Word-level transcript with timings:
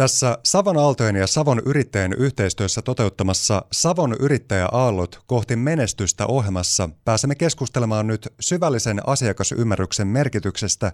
Tässä 0.00 0.38
Savon 0.44 0.76
Aaltojen 0.76 1.16
ja 1.16 1.26
Savon 1.26 1.62
yrittäjien 1.66 2.12
yhteistyössä 2.12 2.82
toteuttamassa 2.82 3.64
Savon 3.72 4.16
yrittäjäaallot 4.20 5.22
kohti 5.26 5.56
menestystä 5.56 6.26
ohjelmassa 6.26 6.88
pääsemme 7.04 7.34
keskustelemaan 7.34 8.06
nyt 8.06 8.28
syvällisen 8.40 9.08
asiakasymmärryksen 9.08 10.06
merkityksestä 10.06 10.92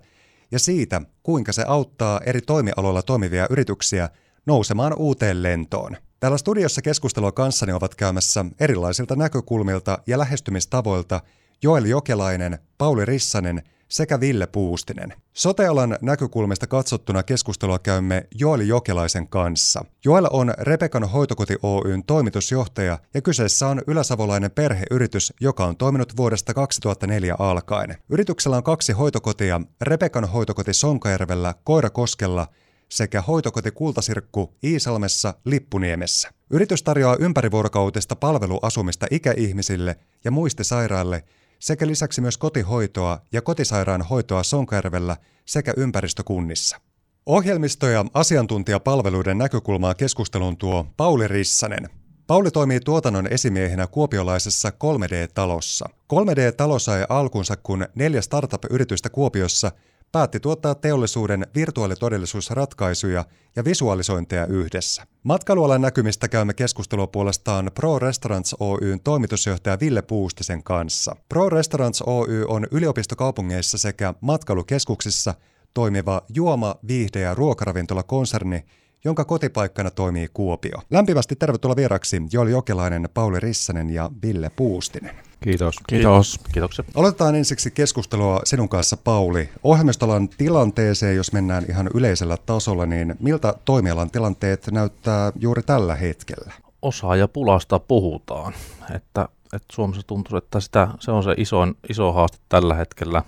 ja 0.50 0.58
siitä, 0.58 1.03
kuinka 1.22 1.53
se 1.53 1.64
auttaa 1.66 2.21
eri 2.27 2.40
toimialoilla 2.40 3.03
toimivia 3.03 3.46
yrityksiä 3.50 4.08
nousemaan 4.46 4.95
uuteen 4.97 5.43
lentoon. 5.43 5.97
Täällä 6.21 6.38
studiossa 6.38 6.83
keskustelua 6.83 7.33
kanssani 7.33 7.73
ovat 7.73 7.95
käymässä 7.95 8.45
erilaisilta 8.61 9.17
näkökulmilta 9.17 9.99
ja 10.07 10.19
lähestymistavoilta 10.19 11.21
Joel 11.63 11.85
Jokelainen, 11.85 12.59
Pauli 12.79 13.04
Rissanen– 13.04 13.63
sekä 13.88 14.21
Ville 14.21 14.46
Puustinen. 14.46 15.14
Sotealan 15.32 15.98
näkökulmista 16.02 16.66
katsottuna 16.66 17.23
keskustelua 17.23 17.78
käymme 17.78 18.27
Joel 18.34 18.60
Jokelaisen 18.60 19.28
kanssa. 19.28 19.84
Joel 20.05 20.27
on 20.30 20.55
Rebekan 20.59 21.04
hoitokoti 21.04 21.56
Oyn 21.62 22.04
toimitusjohtaja 22.04 22.98
ja 23.14 23.22
kyseessä 23.22 23.68
on 23.68 23.82
yläsavolainen 23.86 24.50
perheyritys, 24.50 25.32
joka 25.41 25.64
on 25.64 25.77
toiminut 25.77 26.16
vuodesta 26.16 26.54
2004 26.54 27.36
alkaen. 27.38 27.96
Yrityksellä 28.08 28.56
on 28.56 28.62
kaksi 28.62 28.92
hoitokotia, 28.92 29.60
Rebekan 29.80 30.24
hoitokoti 30.24 30.74
Sonkajärvellä, 30.74 31.55
Koirakoskella 31.64 32.46
sekä 32.88 33.22
hoitokoti 33.22 33.70
Kultasirkku 33.70 34.55
Iisalmessa, 34.64 35.34
Lippuniemessä. 35.44 36.30
Yritys 36.50 36.82
tarjoaa 36.82 37.16
ympärivuorokautista 37.20 38.16
palveluasumista 38.16 39.06
ikäihmisille 39.10 39.96
ja 40.24 40.30
muistisairaille 40.30 41.24
sekä 41.59 41.87
lisäksi 41.87 42.20
myös 42.20 42.38
kotihoitoa 42.38 43.20
ja 43.33 43.42
kotisairaanhoitoa 43.42 44.42
Sonkajärvellä 44.42 45.16
sekä 45.45 45.74
ympäristökunnissa. 45.77 46.80
Ohjelmisto- 47.27 47.88
ja 47.88 48.05
asiantuntijapalveluiden 48.14 49.38
näkökulmaa 49.38 49.95
keskustelun 49.95 50.56
tuo 50.56 50.87
Pauli 50.97 51.28
Rissanen. 51.28 51.88
Pauli 52.27 52.50
toimii 52.50 52.80
tuotannon 52.80 53.27
esimiehenä 53.27 53.86
kuopiolaisessa 53.86 54.70
3D-talossa. 54.70 55.89
3D-talo 56.12 56.78
sai 56.78 57.06
alkunsa, 57.08 57.56
kun 57.56 57.86
neljä 57.95 58.23
startup-yritystä 58.23 59.11
Kuopiossa– 59.11 59.73
päätti 60.12 60.40
tuottaa 60.40 60.74
teollisuuden 60.74 61.46
virtuaalitodellisuusratkaisuja 61.54 63.24
ja 63.56 63.64
visualisointeja 63.64 64.46
yhdessä. 64.46 65.06
Matkailualan 65.22 65.82
näkymistä 65.82 66.28
käymme 66.28 66.54
keskustelua 66.54 67.06
puolestaan 67.06 67.70
Pro 67.74 67.98
Restaurants 67.98 68.54
Oyn 68.60 69.00
toimitusjohtaja 69.04 69.80
Ville 69.80 70.02
Puustisen 70.02 70.62
kanssa. 70.62 71.16
Pro 71.28 71.48
Restaurants 71.48 72.02
Oy 72.06 72.44
on 72.48 72.66
yliopistokaupungeissa 72.70 73.78
sekä 73.78 74.14
matkailukeskuksissa 74.20 75.34
toimiva 75.74 76.22
juoma-, 76.34 76.77
viihde- 76.88 77.20
ja 77.20 77.34
ruokaravintolakonserni, 77.34 78.64
jonka 79.04 79.24
kotipaikkana 79.24 79.90
toimii 79.90 80.28
Kuopio. 80.34 80.82
Lämpimästi 80.90 81.36
tervetuloa 81.36 81.77
vieraksi 81.77 82.22
Joel 82.32 82.48
Jokelainen, 82.48 83.08
Pauli 83.14 83.40
Rissanen 83.40 83.90
ja 83.90 84.10
Ville 84.22 84.50
Puustinen. 84.50 85.25
Kiitos. 85.47 85.77
Kiitos. 85.89 86.41
Kiitoksia. 86.52 86.84
Aloitetaan 86.94 87.34
ensiksi 87.34 87.70
keskustelua 87.70 88.41
sinun 88.44 88.69
kanssa, 88.69 88.97
Pauli. 88.97 89.48
Ohjelmistolan 89.62 90.28
tilanteeseen, 90.28 91.16
jos 91.16 91.33
mennään 91.33 91.64
ihan 91.69 91.91
yleisellä 91.94 92.36
tasolla, 92.36 92.86
niin 92.86 93.14
miltä 93.20 93.55
toimialan 93.64 94.11
tilanteet 94.11 94.67
näyttää 94.70 95.33
juuri 95.41 95.62
tällä 95.62 95.94
hetkellä? 95.94 96.52
Osaajapulasta 96.83 97.78
puhutaan. 97.78 98.52
Että, 98.94 99.28
että 99.52 99.67
Suomessa 99.72 100.02
tuntuu, 100.06 100.39
että 100.39 100.61
sitä, 100.61 100.89
se 101.00 101.11
on 101.11 101.22
se 101.24 101.34
isoin, 101.36 101.77
iso 101.89 102.12
haaste 102.12 102.39
tällä 102.48 102.74
hetkellä. 102.74 103.22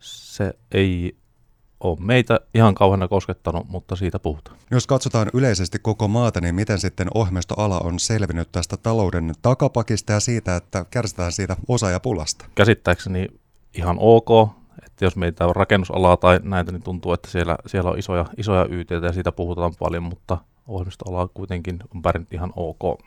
Se 0.00 0.54
ei 0.72 1.16
ole 1.80 1.98
meitä 2.00 2.40
ihan 2.54 2.74
kauheana 2.74 3.08
koskettanut, 3.08 3.68
mutta 3.68 3.96
siitä 3.96 4.18
puhutaan. 4.18 4.56
Jos 4.70 4.86
katsotaan 4.86 5.30
yleisesti 5.34 5.78
koko 5.78 6.08
maata, 6.08 6.40
niin 6.40 6.54
miten 6.54 6.78
sitten 6.78 7.08
ohjelmistoala 7.14 7.80
on 7.84 7.98
selvinnyt 7.98 8.52
tästä 8.52 8.76
talouden 8.76 9.32
takapakista 9.42 10.12
ja 10.12 10.20
siitä, 10.20 10.56
että 10.56 10.84
kärsitään 10.90 11.32
siitä 11.32 11.56
osaajapulasta? 11.68 12.44
Käsittääkseni 12.54 13.26
ihan 13.74 13.96
ok, 14.00 14.50
että 14.86 15.04
jos 15.04 15.16
meitä 15.16 15.46
on 15.46 15.56
rakennusalaa 15.56 16.16
tai 16.16 16.40
näitä, 16.42 16.72
niin 16.72 16.82
tuntuu, 16.82 17.12
että 17.12 17.30
siellä, 17.30 17.56
siellä 17.66 17.90
on 17.90 17.98
isoja, 17.98 18.26
isoja 18.36 18.66
yteitä 18.70 19.06
ja 19.06 19.12
siitä 19.12 19.32
puhutaan 19.32 19.74
paljon, 19.78 20.02
mutta 20.02 20.38
ohjelmistoala 20.66 21.28
kuitenkin 21.34 21.78
on 21.94 22.02
pärjännyt 22.02 22.32
ihan 22.32 22.52
ok. 22.56 23.00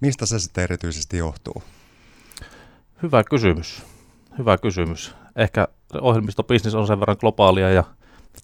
Mistä 0.00 0.26
se 0.26 0.38
sitten 0.38 0.64
erityisesti 0.64 1.16
johtuu? 1.16 1.62
Hyvä 3.02 3.24
kysymys. 3.24 3.82
Hyvä 4.38 4.58
kysymys. 4.58 5.14
Ehkä 5.36 5.68
ohjelmistobisnes 6.00 6.74
on 6.74 6.86
sen 6.86 7.00
verran 7.00 7.16
globaalia 7.20 7.70
ja 7.70 7.84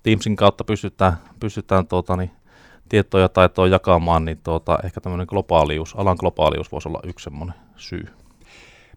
Teamsin 0.02 0.36
kautta 0.36 0.64
pystytään, 0.64 1.16
pystytään 1.40 1.86
tuota, 1.86 2.16
niin, 2.16 2.30
tietoja 2.88 3.24
ja 3.24 3.28
taitoa 3.28 3.66
jakamaan, 3.66 4.24
niin 4.24 4.38
tuota, 4.44 4.78
ehkä 4.84 5.00
tämmöinen 5.00 5.26
globaalius, 5.30 5.94
alan 5.96 6.16
globaalius 6.20 6.72
voisi 6.72 6.88
olla 6.88 7.00
yksi 7.04 7.24
semmoinen 7.24 7.54
syy. 7.76 8.06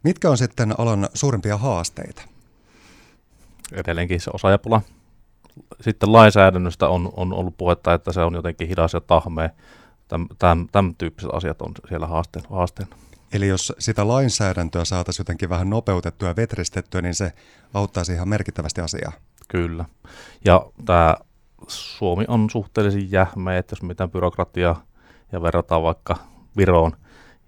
Mitkä 0.04 0.30
on 0.30 0.38
sitten 0.38 0.80
alan 0.80 1.10
suurimpia 1.14 1.58
haasteita? 1.58 2.22
Edelleenkin 3.72 4.22
se 4.22 4.32
osaajapula. 4.34 4.82
Sitten 5.82 6.14
lainsäädännöstä 6.14 6.88
on, 6.88 7.14
on 7.16 7.34
ollut 7.34 7.58
puhetta, 7.58 7.94
että 7.94 8.12
se 8.12 8.22
on 8.22 8.34
jotenkin 8.34 8.68
hidas 8.68 8.94
ja 8.94 9.02
tahmea. 9.02 9.50
Tämän 10.72 10.96
tyyppiset 10.98 11.30
asiat 11.34 11.62
on 11.62 11.72
siellä 11.90 12.08
haasteen, 12.08 12.46
haasteena. 12.50 12.96
Eli 13.34 13.48
jos 13.48 13.74
sitä 13.80 14.08
lainsäädäntöä 14.08 14.86
saataisiin 14.86 15.24
jotenkin 15.24 15.50
vähän 15.50 15.70
nopeutettua 15.70 16.28
ja 16.28 16.36
vetristettyä, 16.36 17.02
niin 17.02 17.16
se 17.16 17.34
auttaisi 17.74 18.14
ihan 18.14 18.30
merkittävästi 18.30 18.82
asiaa. 18.82 19.12
Kyllä. 19.56 19.86
Ja 20.46 20.66
tämä 20.86 21.16
Suomi 21.68 22.26
on 22.28 22.50
suhteellisen 22.50 23.12
jähmeä, 23.12 23.58
että 23.58 23.74
jos 23.74 23.84
mitään 23.84 24.12
byrokratiaa 24.12 24.84
ja 25.32 25.42
verrataan 25.42 25.84
vaikka 25.84 26.16
Viroon 26.58 26.92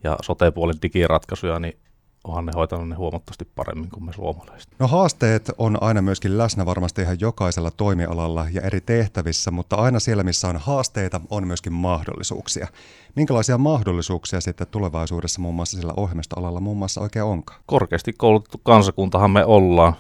ja 0.04 0.18
sote-puolen 0.22 0.76
digiratkaisuja, 0.82 1.60
niin 1.60 1.78
onhan 2.24 2.46
ne 2.46 2.52
hoitanut 2.56 2.90
ne 2.90 2.96
huomattavasti 2.96 3.46
paremmin 3.56 3.90
kuin 3.90 4.06
me 4.06 4.14
suomalaiset. 4.14 4.70
No 4.80 4.88
haasteet 4.88 5.52
on 5.58 5.84
aina 5.84 6.02
myöskin 6.02 6.38
läsnä 6.38 6.66
varmasti 6.66 7.02
ihan 7.02 7.20
jokaisella 7.20 7.72
toimialalla 7.72 8.46
ja 8.52 8.62
eri 8.62 8.82
tehtävissä, 8.82 9.52
mutta 9.52 9.76
aina 9.76 10.00
siellä, 10.00 10.24
missä 10.24 10.48
on 10.48 10.58
haasteita, 10.58 11.22
on 11.30 11.48
myöskin 11.48 11.74
mahdollisuuksia. 11.74 12.68
Minkälaisia 13.16 13.58
mahdollisuuksia 13.58 14.42
sitten 14.42 14.68
tulevaisuudessa 14.68 15.42
muun 15.42 15.56
muassa 15.56 15.78
sillä 15.78 15.94
ohjelmistoalalla 15.98 16.60
muun 16.60 16.78
muassa 16.78 17.02
oikein 17.02 17.26
onkaan? 17.26 17.62
Korkeasti 17.66 18.14
koulutettu 18.14 18.62
kansakuntahan 18.64 19.32
me 19.32 19.46
ollaan 19.46 19.94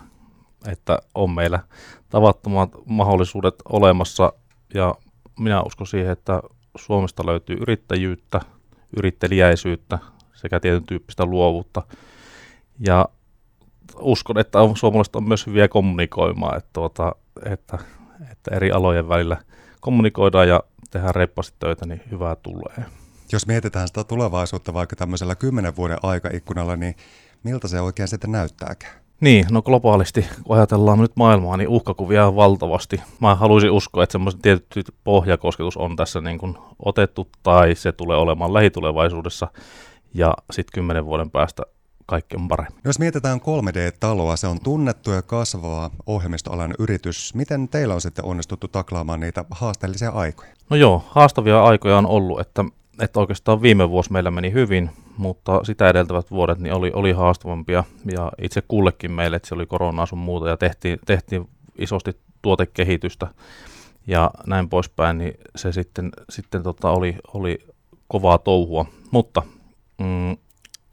että 0.65 0.99
on 1.15 1.31
meillä 1.31 1.59
tavattomat 2.09 2.69
mahdollisuudet 2.85 3.55
olemassa 3.69 4.33
ja 4.73 4.95
minä 5.39 5.61
uskon 5.61 5.87
siihen, 5.87 6.11
että 6.11 6.41
Suomesta 6.77 7.25
löytyy 7.25 7.57
yrittäjyyttä, 7.61 8.41
yrittelijäisyyttä 8.97 9.99
sekä 10.33 10.59
tietyn 10.59 10.83
tyyppistä 10.83 11.25
luovuutta. 11.25 11.81
Ja 12.79 13.09
uskon, 13.99 14.37
että 14.37 14.61
on, 14.61 14.77
suomalaiset 14.77 15.15
on 15.15 15.27
myös 15.27 15.47
hyviä 15.47 15.67
kommunikoimaan, 15.67 16.57
että, 16.57 16.69
tuota, 16.73 17.15
että, 17.45 17.77
että 18.31 18.55
eri 18.55 18.71
alojen 18.71 19.09
välillä 19.09 19.37
kommunikoidaan 19.79 20.47
ja 20.47 20.63
tehdään 20.91 21.15
reippaasti 21.15 21.55
töitä, 21.59 21.85
niin 21.85 22.01
hyvää 22.11 22.35
tulee. 22.35 22.85
Jos 23.31 23.47
mietitään 23.47 23.87
sitä 23.87 24.03
tulevaisuutta 24.03 24.73
vaikka 24.73 24.95
tämmöisellä 24.95 25.35
kymmenen 25.35 25.75
vuoden 25.75 25.97
aikaikkunalla, 26.03 26.75
niin 26.75 26.95
miltä 27.43 27.67
se 27.67 27.81
oikein 27.81 28.07
sitten 28.07 28.31
näyttääkään? 28.31 29.06
Niin, 29.21 29.45
no 29.51 29.61
globaalisti, 29.61 30.25
kun 30.43 30.57
ajatellaan 30.57 30.99
nyt 30.99 31.11
maailmaa, 31.15 31.57
niin 31.57 31.69
uhkakuvia 31.69 32.27
on 32.27 32.35
valtavasti. 32.35 33.01
Mä 33.21 33.35
haluaisin 33.35 33.71
uskoa, 33.71 34.03
että 34.03 34.11
semmoisen 34.11 34.41
tietty 34.41 34.83
pohjakosketus 35.03 35.77
on 35.77 35.95
tässä 35.95 36.21
niin 36.21 36.37
kuin 36.37 36.57
otettu 36.79 37.27
tai 37.43 37.75
se 37.75 37.91
tulee 37.91 38.17
olemaan 38.17 38.53
lähitulevaisuudessa 38.53 39.47
ja 40.13 40.33
sitten 40.51 40.71
kymmenen 40.73 41.05
vuoden 41.05 41.31
päästä 41.31 41.63
kaikki 42.05 42.35
on 42.35 42.47
paremmin. 42.47 42.81
Jos 42.85 42.99
mietitään 42.99 43.39
3D-taloa, 43.39 44.35
se 44.35 44.47
on 44.47 44.59
tunnettu 44.63 45.11
ja 45.11 45.21
kasvava 45.21 45.91
ohjelmistoalan 46.05 46.73
yritys. 46.79 47.33
Miten 47.33 47.69
teillä 47.69 47.93
on 47.93 48.01
sitten 48.01 48.25
onnistuttu 48.25 48.67
taklaamaan 48.67 49.19
niitä 49.19 49.45
haasteellisia 49.51 50.09
aikoja? 50.09 50.49
No 50.69 50.77
joo, 50.77 51.03
haastavia 51.09 51.63
aikoja 51.63 51.97
on 51.97 52.05
ollut, 52.05 52.39
että, 52.39 52.65
että 53.01 53.19
oikeastaan 53.19 53.61
viime 53.61 53.89
vuosi 53.89 54.11
meillä 54.11 54.31
meni 54.31 54.51
hyvin, 54.51 54.89
mutta 55.17 55.63
sitä 55.63 55.89
edeltävät 55.89 56.31
vuodet 56.31 56.59
niin 56.59 56.73
oli, 56.73 56.91
oli 56.93 57.11
haastavampia. 57.11 57.83
Ja 58.11 58.31
itse 58.41 58.63
kullekin 58.67 59.11
meille, 59.11 59.35
että 59.35 59.47
se 59.47 59.55
oli 59.55 59.65
koronaa 59.65 60.05
sun 60.05 60.19
muuta 60.19 60.49
ja 60.49 60.57
tehtiin, 60.57 60.99
tehtiin 61.05 61.49
isosti 61.77 62.17
tuotekehitystä 62.41 63.27
ja 64.07 64.31
näin 64.47 64.69
poispäin, 64.69 65.17
niin 65.17 65.33
se 65.55 65.71
sitten, 65.71 66.11
sitten 66.29 66.63
tota 66.63 66.89
oli, 66.91 67.15
oli 67.33 67.59
kovaa 68.07 68.37
touhua, 68.37 68.85
mutta 69.11 69.41
mm, 69.97 70.37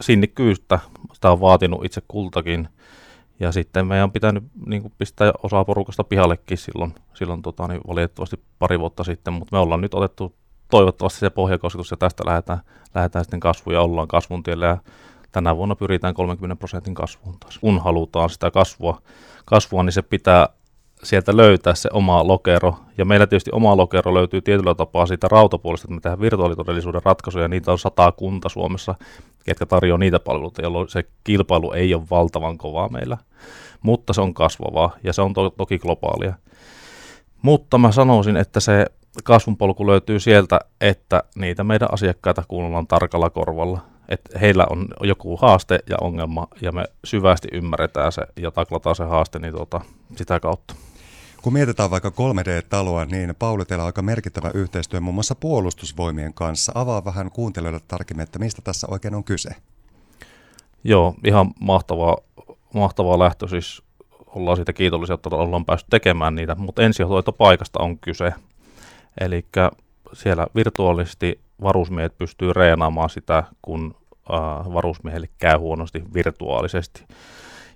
sinnikkyyttä 0.01 0.79
sitä 1.13 1.31
on 1.31 1.41
vaatinut 1.41 1.85
itse 1.85 2.01
kultakin. 2.07 2.67
Ja 3.39 3.51
sitten 3.51 3.87
meidän 3.87 4.03
on 4.03 4.11
pitänyt 4.11 4.43
niin 4.65 4.81
kuin 4.81 4.93
pistää 4.97 5.31
osaa 5.43 5.65
porukasta 5.65 6.03
pihallekin 6.03 6.57
silloin, 6.57 6.95
silloin 7.13 7.41
tota, 7.41 7.67
niin 7.67 7.81
valitettavasti 7.87 8.39
pari 8.59 8.79
vuotta 8.79 9.03
sitten, 9.03 9.33
mutta 9.33 9.55
me 9.55 9.59
ollaan 9.59 9.81
nyt 9.81 9.93
otettu 9.93 10.35
toivottavasti 10.69 11.19
se 11.19 11.29
pohjakosketus 11.29 11.91
ja 11.91 11.97
tästä 11.97 12.23
lähdetään, 12.25 12.59
lähdetään 12.95 13.25
sitten 13.25 13.39
kasvuun 13.39 13.73
ja 13.73 13.81
ollaan 13.81 14.07
kasvun 14.07 14.43
tiellä 14.43 14.65
ja 14.65 14.77
tänä 15.31 15.57
vuonna 15.57 15.75
pyritään 15.75 16.13
30 16.13 16.55
prosentin 16.55 16.93
kasvuun 16.93 17.39
taas. 17.39 17.59
Kun 17.59 17.79
halutaan 17.79 18.29
sitä 18.29 18.51
kasvua, 18.51 19.01
kasvua 19.45 19.83
niin 19.83 19.93
se 19.93 20.01
pitää 20.01 20.49
sieltä 21.03 21.37
löytää 21.37 21.75
se 21.75 21.89
oma 21.93 22.27
lokero. 22.27 22.75
Ja 22.97 23.05
meillä 23.05 23.27
tietysti 23.27 23.51
oma 23.53 23.77
lokero 23.77 24.13
löytyy 24.13 24.41
tietyllä 24.41 24.75
tapaa 24.75 25.05
siitä 25.05 25.27
rautapuolesta, 25.31 25.85
että 25.85 25.95
me 25.95 26.01
tehdään 26.01 26.21
virtuaalitodellisuuden 26.21 27.01
ratkaisuja. 27.05 27.47
Niitä 27.47 27.71
on 27.71 27.79
sata 27.79 28.11
kunta 28.11 28.49
Suomessa, 28.49 28.95
ketkä 29.45 29.65
tarjoaa 29.65 29.97
niitä 29.97 30.19
palveluita, 30.19 30.61
jolloin 30.61 30.89
se 30.89 31.03
kilpailu 31.23 31.71
ei 31.71 31.93
ole 31.93 32.03
valtavan 32.09 32.57
kovaa 32.57 32.89
meillä. 32.89 33.17
Mutta 33.81 34.13
se 34.13 34.21
on 34.21 34.33
kasvavaa 34.33 34.95
ja 35.03 35.13
se 35.13 35.21
on 35.21 35.33
to- 35.33 35.49
toki 35.49 35.79
globaalia. 35.79 36.33
Mutta 37.41 37.77
mä 37.77 37.91
sanoisin, 37.91 38.37
että 38.37 38.59
se 38.59 38.85
kasvun 39.23 39.57
polku 39.57 39.87
löytyy 39.87 40.19
sieltä, 40.19 40.59
että 40.81 41.23
niitä 41.35 41.63
meidän 41.63 41.93
asiakkaita 41.93 42.43
kuunnellaan 42.47 42.87
tarkalla 42.87 43.29
korvalla. 43.29 43.79
Että 44.09 44.39
heillä 44.39 44.65
on 44.69 44.87
joku 45.03 45.37
haaste 45.37 45.79
ja 45.89 45.97
ongelma 46.01 46.47
ja 46.61 46.71
me 46.71 46.85
syvästi 47.03 47.47
ymmärretään 47.51 48.11
se 48.11 48.21
ja 48.37 48.51
taklataan 48.51 48.95
se 48.95 49.03
haaste 49.03 49.39
niin 49.39 49.53
tuota, 49.53 49.81
sitä 50.15 50.39
kautta. 50.39 50.75
Kun 51.41 51.53
mietitään 51.53 51.91
vaikka 51.91 52.09
3D-taloa, 52.09 53.05
niin 53.05 53.35
Pauli, 53.39 53.65
teillä 53.65 53.81
on 53.81 53.85
aika 53.85 54.01
merkittävä 54.01 54.51
yhteistyö 54.53 54.99
muun 54.99 55.13
muassa 55.13 55.35
puolustusvoimien 55.35 56.33
kanssa. 56.33 56.71
Avaa 56.75 57.05
vähän 57.05 57.31
kuuntelijoille 57.31 57.79
tarkemmin, 57.87 58.23
että 58.23 58.39
mistä 58.39 58.61
tässä 58.61 58.87
oikein 58.91 59.15
on 59.15 59.23
kyse. 59.23 59.49
Joo, 60.83 61.15
ihan 61.27 61.51
mahtavaa, 61.59 62.17
mahtavaa 62.73 63.19
lähtö. 63.19 63.47
Siis 63.47 63.81
ollaan 64.27 64.57
siitä 64.57 64.73
kiitollisia, 64.73 65.13
että 65.13 65.29
ollaan 65.29 65.65
päässyt 65.65 65.89
tekemään 65.89 66.35
niitä, 66.35 66.55
mutta 66.55 66.81
ensihoitopaikasta 66.81 67.79
on 67.79 67.99
kyse. 67.99 68.33
Eli 69.21 69.45
siellä 70.13 70.47
virtuaalisesti 70.55 71.39
varusmiehet 71.61 72.17
pystyy 72.17 72.53
reenaamaan 72.53 73.09
sitä, 73.09 73.43
kun 73.61 73.95
äh, 74.33 74.73
varusmiehelle 74.73 75.29
käy 75.37 75.57
huonosti 75.57 76.03
virtuaalisesti. 76.13 77.03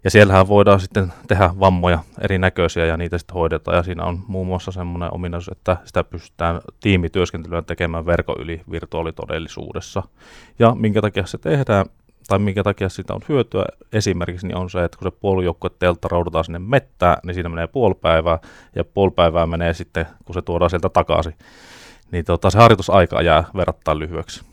Ja 0.04 0.12
siellähän 0.12 0.48
voidaan 0.48 0.80
sitten 0.80 1.14
tehdä 1.28 1.50
vammoja 1.60 2.00
erinäköisiä 2.22 2.86
ja 2.86 2.98
niitä 2.98 3.18
sitten 3.18 3.34
hoidetaan. 3.34 3.78
Ja 3.78 3.84
siinä 3.84 4.04
on 4.04 4.24
muun 4.28 4.48
muassa 4.48 4.72
semmoinen 4.72 5.14
ominaisuus, 5.14 5.58
että 5.58 5.78
sitä 5.86 6.04
pystytään 6.04 6.62
tiimityöskentelyä 6.80 7.62
tekemään 7.62 8.06
verkon 8.06 8.42
yli 8.42 8.62
virtuaalitodellisuudessa. 8.72 10.04
Ja 10.60 10.76
minkä 10.76 11.02
takia 11.02 11.26
se 11.26 11.38
tehdään, 11.38 11.86
tai 12.30 12.40
minkä 12.40 12.64
takia 12.64 12.90
siitä 12.90 13.14
on 13.14 13.22
hyötyä 13.30 13.66
esimerkiksi, 13.94 14.48
niin 14.48 14.58
on 14.58 14.70
se, 14.70 14.84
että 14.84 14.98
kun 14.98 15.12
se 15.12 15.18
puolujoukkue 15.20 15.70
teltta 15.80 16.08
roudataan 16.08 16.46
sinne 16.46 16.60
mettään, 16.60 17.18
niin 17.26 17.34
siinä 17.34 17.50
menee 17.50 17.68
puoli 17.68 17.96
päivää, 17.96 18.40
ja 18.76 18.84
puoli 18.84 19.12
päivää 19.12 19.46
menee 19.46 19.74
sitten, 19.74 20.06
kun 20.26 20.34
se 20.34 20.42
tuodaan 20.42 20.70
sieltä 20.70 20.90
takaisin. 20.90 21.34
Niin 22.12 22.26
tota, 22.26 22.50
se 22.50 22.58
harjoitusaika 22.58 23.22
jää 23.22 23.44
verrattain 23.56 24.00
lyhyeksi. 24.00 24.46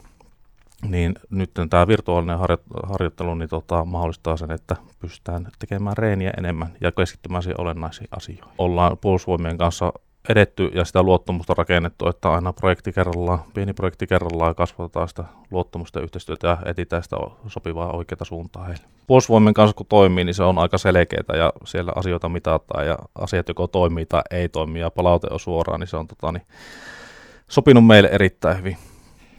Niin 0.89 1.15
nyt 1.31 1.51
tämä 1.71 1.87
virtuaalinen 1.87 2.39
harjoittelu 2.83 3.35
niin 3.35 3.49
tota, 3.49 3.85
mahdollistaa 3.85 4.37
sen, 4.37 4.51
että 4.51 4.77
pystytään 5.01 5.49
tekemään 5.59 5.97
reeniä 5.97 6.33
enemmän 6.39 6.73
ja 6.81 6.93
keskittymään 6.93 7.43
siihen 7.43 7.61
olennaisiin 7.61 8.09
asioihin. 8.17 8.45
Ollaan 8.59 8.99
puolustusvoimien 8.99 9.59
kanssa 9.59 9.93
edetty 10.29 10.71
ja 10.75 10.85
sitä 10.85 11.03
luottamusta 11.03 11.55
rakennettu, 11.55 12.09
että 12.09 12.31
aina 12.31 12.53
projekti 12.53 12.93
kerrallaan, 12.93 13.39
pieni 13.55 13.73
projekti 13.73 14.07
kerrallaan 14.07 14.55
kasvatetaan 14.55 15.09
sitä 15.09 15.25
luottamusta 15.51 15.99
ja 15.99 16.03
yhteistyötä 16.03 16.49
ja 16.49 16.59
etsitään 16.65 17.03
sitä 17.03 17.17
sopivaa 17.47 17.93
oikeaa 17.93 18.25
suuntaa 18.25 18.65
heille. 18.65 18.85
Puolustusvoimien 19.07 19.55
kanssa 19.55 19.77
kun 19.77 19.87
toimii, 19.87 20.25
niin 20.25 20.35
se 20.35 20.43
on 20.43 20.59
aika 20.59 20.79
selkeää 20.79 21.37
ja 21.37 21.53
siellä 21.65 21.93
asioita 21.95 22.29
mitataan 22.29 22.87
ja 22.87 22.99
asiat 23.15 23.49
joko 23.49 23.67
toimii 23.67 24.07
tai 24.07 24.23
ei 24.31 24.49
toimi 24.49 24.81
ja 24.81 24.91
palaute 24.91 25.27
on 25.31 25.41
suoraan, 25.41 25.81
niin 25.81 25.89
se 25.89 25.97
on 25.97 26.07
tota, 26.07 26.33
niin, 26.33 26.43
sopinut 27.49 27.87
meille 27.87 28.09
erittäin 28.13 28.59
hyvin. 28.59 28.77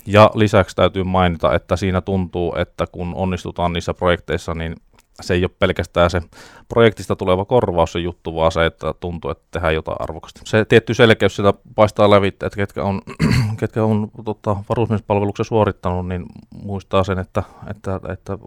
Ja 0.05 0.31
lisäksi 0.33 0.75
täytyy 0.75 1.03
mainita, 1.03 1.55
että 1.55 1.75
siinä 1.75 2.01
tuntuu, 2.01 2.55
että 2.55 2.87
kun 2.91 3.13
onnistutaan 3.15 3.73
niissä 3.73 3.93
projekteissa, 3.93 4.53
niin 4.53 4.75
se 5.21 5.33
ei 5.33 5.43
ole 5.43 5.51
pelkästään 5.59 6.09
se 6.09 6.21
projektista 6.69 7.15
tuleva 7.15 7.45
korvaus 7.45 7.91
se 7.91 7.99
juttu, 7.99 8.35
vaan 8.35 8.51
se, 8.51 8.65
että 8.65 8.93
tuntuu, 8.99 9.31
että 9.31 9.43
tehdään 9.51 9.73
jotain 9.73 9.97
arvokasta. 9.99 10.41
Se 10.43 10.65
tietty 10.65 10.93
selkeys 10.93 11.35
sitä 11.35 11.53
paistaa 11.75 12.09
läpi, 12.09 12.27
että 12.27 12.49
ketkä 12.55 12.83
on, 12.83 13.01
ketkä 13.59 13.83
on 13.83 14.09
tota, 14.25 14.55
varusmiespalveluksen 14.69 15.45
suorittanut, 15.45 16.07
niin 16.07 16.25
muistaa 16.63 17.03
sen, 17.03 17.19
että, 17.19 17.43
että, 17.69 17.99
että 18.09 18.37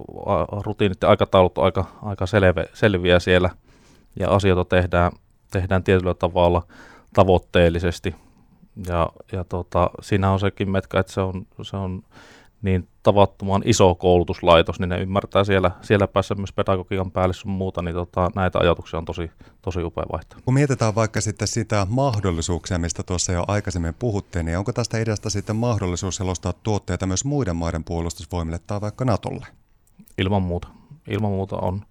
rutiinit 0.65 1.03
ja 1.03 1.09
aikataulut 1.09 1.59
on 1.59 1.65
aika, 1.65 1.85
aika 2.03 2.27
selve, 2.27 2.65
selviä 2.75 3.19
siellä 3.19 3.51
ja 4.21 4.31
asioita 4.31 4.65
tehdään, 4.65 5.13
tehdään 5.51 5.85
tietyllä 5.85 6.15
tavalla 6.15 6.63
tavoitteellisesti. 7.15 8.15
Ja, 8.89 9.09
ja 9.33 9.45
tota, 9.45 9.91
siinä 10.01 10.31
on 10.31 10.41
sekin 10.41 10.71
metka, 10.71 11.01
että 11.01 11.13
se 11.13 11.21
on, 11.21 11.47
se 11.63 11.77
on 11.77 12.03
niin 12.63 12.89
tavattoman 13.03 13.63
iso 13.65 13.95
koulutuslaitos, 13.95 14.81
niin 14.81 14.89
ne 14.89 15.01
ymmärtää 15.01 15.45
siellä, 15.45 15.71
siellä 15.83 16.09
päässä 16.09 16.35
myös 16.35 16.53
pedagogiikan 16.53 17.11
päälle 17.11 17.35
sun 17.35 17.51
muuta, 17.51 17.83
niin 17.83 17.95
tota, 17.95 18.31
näitä 18.35 18.59
ajatuksia 18.59 18.99
on 18.99 19.05
tosi, 19.05 19.31
tosi 19.63 19.83
upea 19.83 20.05
vaihtaa. 20.13 20.39
Kun 20.45 20.55
mietitään 20.55 20.95
vaikka 20.95 21.21
sitten 21.21 21.49
sitä 21.49 21.87
mahdollisuuksia, 21.91 22.79
mistä 22.79 23.03
tuossa 23.03 23.33
jo 23.33 23.45
aikaisemmin 23.49 23.95
puhuttiin, 23.99 24.47
niin 24.47 24.59
onko 24.59 24.73
tästä 24.73 24.99
ideasta 24.99 25.31
sitten 25.31 25.57
mahdollisuus 25.57 26.17
selostaa 26.17 26.53
tuotteita 26.53 27.07
myös 27.07 27.25
muiden 27.25 27.57
maiden 27.57 27.85
puolustusvoimille 27.85 28.61
tai 28.67 28.81
vaikka 28.81 29.05
Natolle? 29.05 29.47
Ilman 30.19 30.43
muuta. 30.43 30.69
Ilman 31.09 31.31
muuta 31.31 31.57
on. 31.57 31.83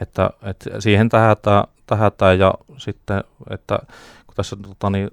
Että, 0.00 0.30
että 0.42 0.80
siihen 0.80 1.08
tähätään, 1.08 1.64
tähätään 1.86 2.38
ja 2.38 2.54
sitten, 2.76 3.24
että 3.50 3.78
tässä 4.40 4.56
tota, 4.56 4.90
niin, 4.90 5.08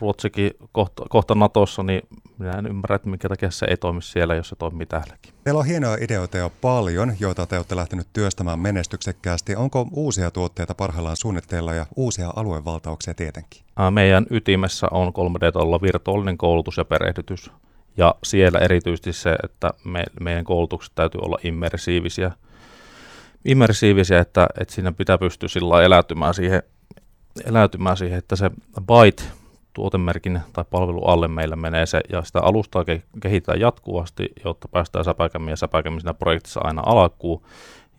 Ruotsikin 0.00 0.50
kohta, 0.72 1.04
kohta 1.08 1.34
Natossa, 1.34 1.82
niin 1.82 2.02
minä 2.38 2.52
en 2.52 2.66
ymmärrä, 2.66 2.96
että 2.96 3.08
minkä 3.08 3.28
takia 3.28 3.50
se 3.50 3.66
ei 3.70 3.76
toimi 3.76 4.02
siellä, 4.02 4.34
jos 4.34 4.48
se 4.48 4.56
toimii 4.56 4.86
täälläkin. 4.86 5.32
Teillä 5.44 5.60
on 5.60 5.66
hienoja 5.66 5.98
ideoita 6.00 6.38
jo 6.38 6.52
paljon, 6.60 7.12
joita 7.20 7.46
te 7.46 7.56
olette 7.56 7.76
lähtenyt 7.76 8.06
työstämään 8.12 8.58
menestyksekkäästi. 8.58 9.56
Onko 9.56 9.88
uusia 9.92 10.30
tuotteita 10.30 10.74
parhaillaan 10.74 11.16
suunnitteilla 11.16 11.74
ja 11.74 11.86
uusia 11.96 12.32
aluevaltauksia 12.36 13.14
tietenkin? 13.14 13.62
Meidän 13.90 14.26
ytimessä 14.30 14.86
on 14.90 15.08
3D-tolla 15.08 15.82
virtuaalinen 15.82 16.38
koulutus 16.38 16.76
ja 16.76 16.84
perehdytys. 16.84 17.50
Ja 17.96 18.14
siellä 18.22 18.58
erityisesti 18.58 19.12
se, 19.12 19.36
että 19.44 19.70
me, 19.84 20.04
meidän 20.20 20.44
koulutukset 20.44 20.92
täytyy 20.94 21.20
olla 21.24 21.38
immersiivisiä, 21.44 22.30
immersiivisiä 23.44 24.18
että, 24.18 24.46
että 24.60 24.74
siinä 24.74 24.92
pitää 24.92 25.18
pystyä 25.18 25.48
sillä 25.48 25.82
eläytymään 25.82 26.34
siihen 26.34 26.62
eläytymään 27.44 27.96
siihen, 27.96 28.18
että 28.18 28.36
se 28.36 28.50
byte 28.86 29.22
tuotemerkin 29.72 30.40
tai 30.52 30.64
palvelu 30.70 31.04
alle 31.04 31.28
meillä 31.28 31.56
menee 31.56 31.86
se, 31.86 32.00
ja 32.12 32.22
sitä 32.22 32.40
alustaa 32.40 32.84
kehitetään 33.22 33.60
jatkuvasti, 33.60 34.28
jotta 34.44 34.68
päästään 34.68 35.04
säpäkämmin 35.04 35.50
ja 35.50 35.56
säpäkämmin 35.56 36.00
siinä 36.00 36.14
projektissa 36.14 36.60
aina 36.64 36.82
alkuun. 36.86 37.42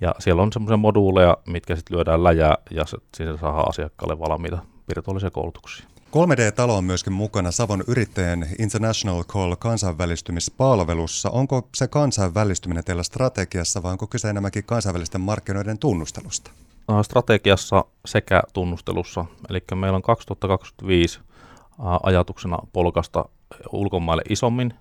Ja 0.01 0.15
siellä 0.19 0.41
on 0.41 0.53
semmoisia 0.53 0.77
moduuleja, 0.77 1.38
mitkä 1.47 1.75
sitten 1.75 1.97
lyödään 1.97 2.24
läjää, 2.24 2.57
ja 2.71 2.85
siinä 3.18 3.38
saadaan 3.38 3.69
asiakkaalle 3.69 4.19
valmiita 4.19 4.57
virtuaalisia 4.88 5.31
koulutuksia. 5.31 5.86
3D-talo 6.12 6.77
on 6.77 6.83
myöskin 6.83 7.13
mukana 7.13 7.51
Savon 7.51 7.83
yrittäjän 7.88 8.45
International 8.59 9.24
Call 9.24 9.56
kansainvälistymispalvelussa. 9.56 11.29
Onko 11.29 11.67
se 11.75 11.88
kansainvälistyminen 11.88 12.84
teillä 12.84 13.03
strategiassa 13.03 13.84
vai 13.84 13.91
onko 13.91 14.08
kyse 14.08 14.29
enemmänkin 14.29 14.63
kansainvälisten 14.63 15.22
markkinoiden 15.22 15.77
tunnustelusta? 15.77 16.51
Strategiassa 17.02 17.86
sekä 18.06 18.42
tunnustelussa. 18.54 19.25
Eli 19.50 19.63
meillä 19.75 19.96
on 19.96 20.02
2025 20.02 21.20
ajatuksena 22.04 22.58
polkasta 22.74 23.25
ulkomaille 23.72 24.24
isommin, 24.30 24.74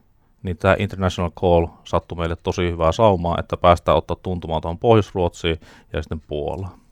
niin 0.42 0.56
tämä 0.56 0.76
International 0.78 1.30
Call 1.30 1.66
sattui 1.84 2.18
meille 2.18 2.36
tosi 2.36 2.62
hyvää 2.62 2.92
saumaa, 2.92 3.36
että 3.38 3.56
päästään 3.56 3.98
ottaa 3.98 4.16
tuntumaan 4.22 4.62
tuohon 4.62 4.78
Pohjois-Ruotsiin 4.78 5.60
ja 5.92 6.02
sitten 6.02 6.20
Puolaan. 6.20 6.82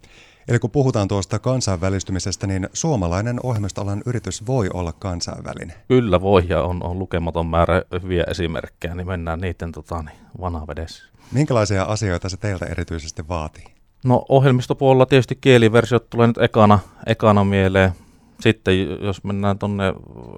Eli 0.49 0.59
kun 0.59 0.71
puhutaan 0.71 1.09
tuosta 1.09 1.39
kansainvälistymisestä, 1.39 2.47
niin 2.47 2.69
suomalainen 2.73 3.41
ohjelmistoalan 3.43 4.03
yritys 4.07 4.47
voi 4.47 4.71
olla 4.75 4.93
kansainvälinen? 4.93 5.77
Kyllä 5.89 6.21
voi, 6.21 6.47
ja 6.49 6.63
on, 6.63 6.83
on 6.83 6.99
lukematon 6.99 7.47
määrä 7.47 7.83
hyviä 8.03 8.25
esimerkkejä, 8.29 8.95
niin 8.95 9.07
mennään 9.07 9.41
niiden 9.41 9.73
tota, 9.73 10.03
niin 10.03 10.19
vanavedessä. 10.41 11.05
Minkälaisia 11.33 11.83
asioita 11.83 12.29
se 12.29 12.37
teiltä 12.37 12.67
erityisesti 12.67 13.29
vaatii? 13.29 13.80
No 14.05 14.25
ohjelmistopuolella 14.29 15.07
tietysti 15.07 15.39
kieliversiot 15.41 16.11
tulee 16.11 16.27
nyt 16.27 16.39
ekana, 16.39 16.79
ekana 17.07 17.45
mieleen. 17.45 17.93
Sitten 18.41 19.05
jos 19.05 19.25
mennään 19.25 19.59
tuonne 19.59 19.85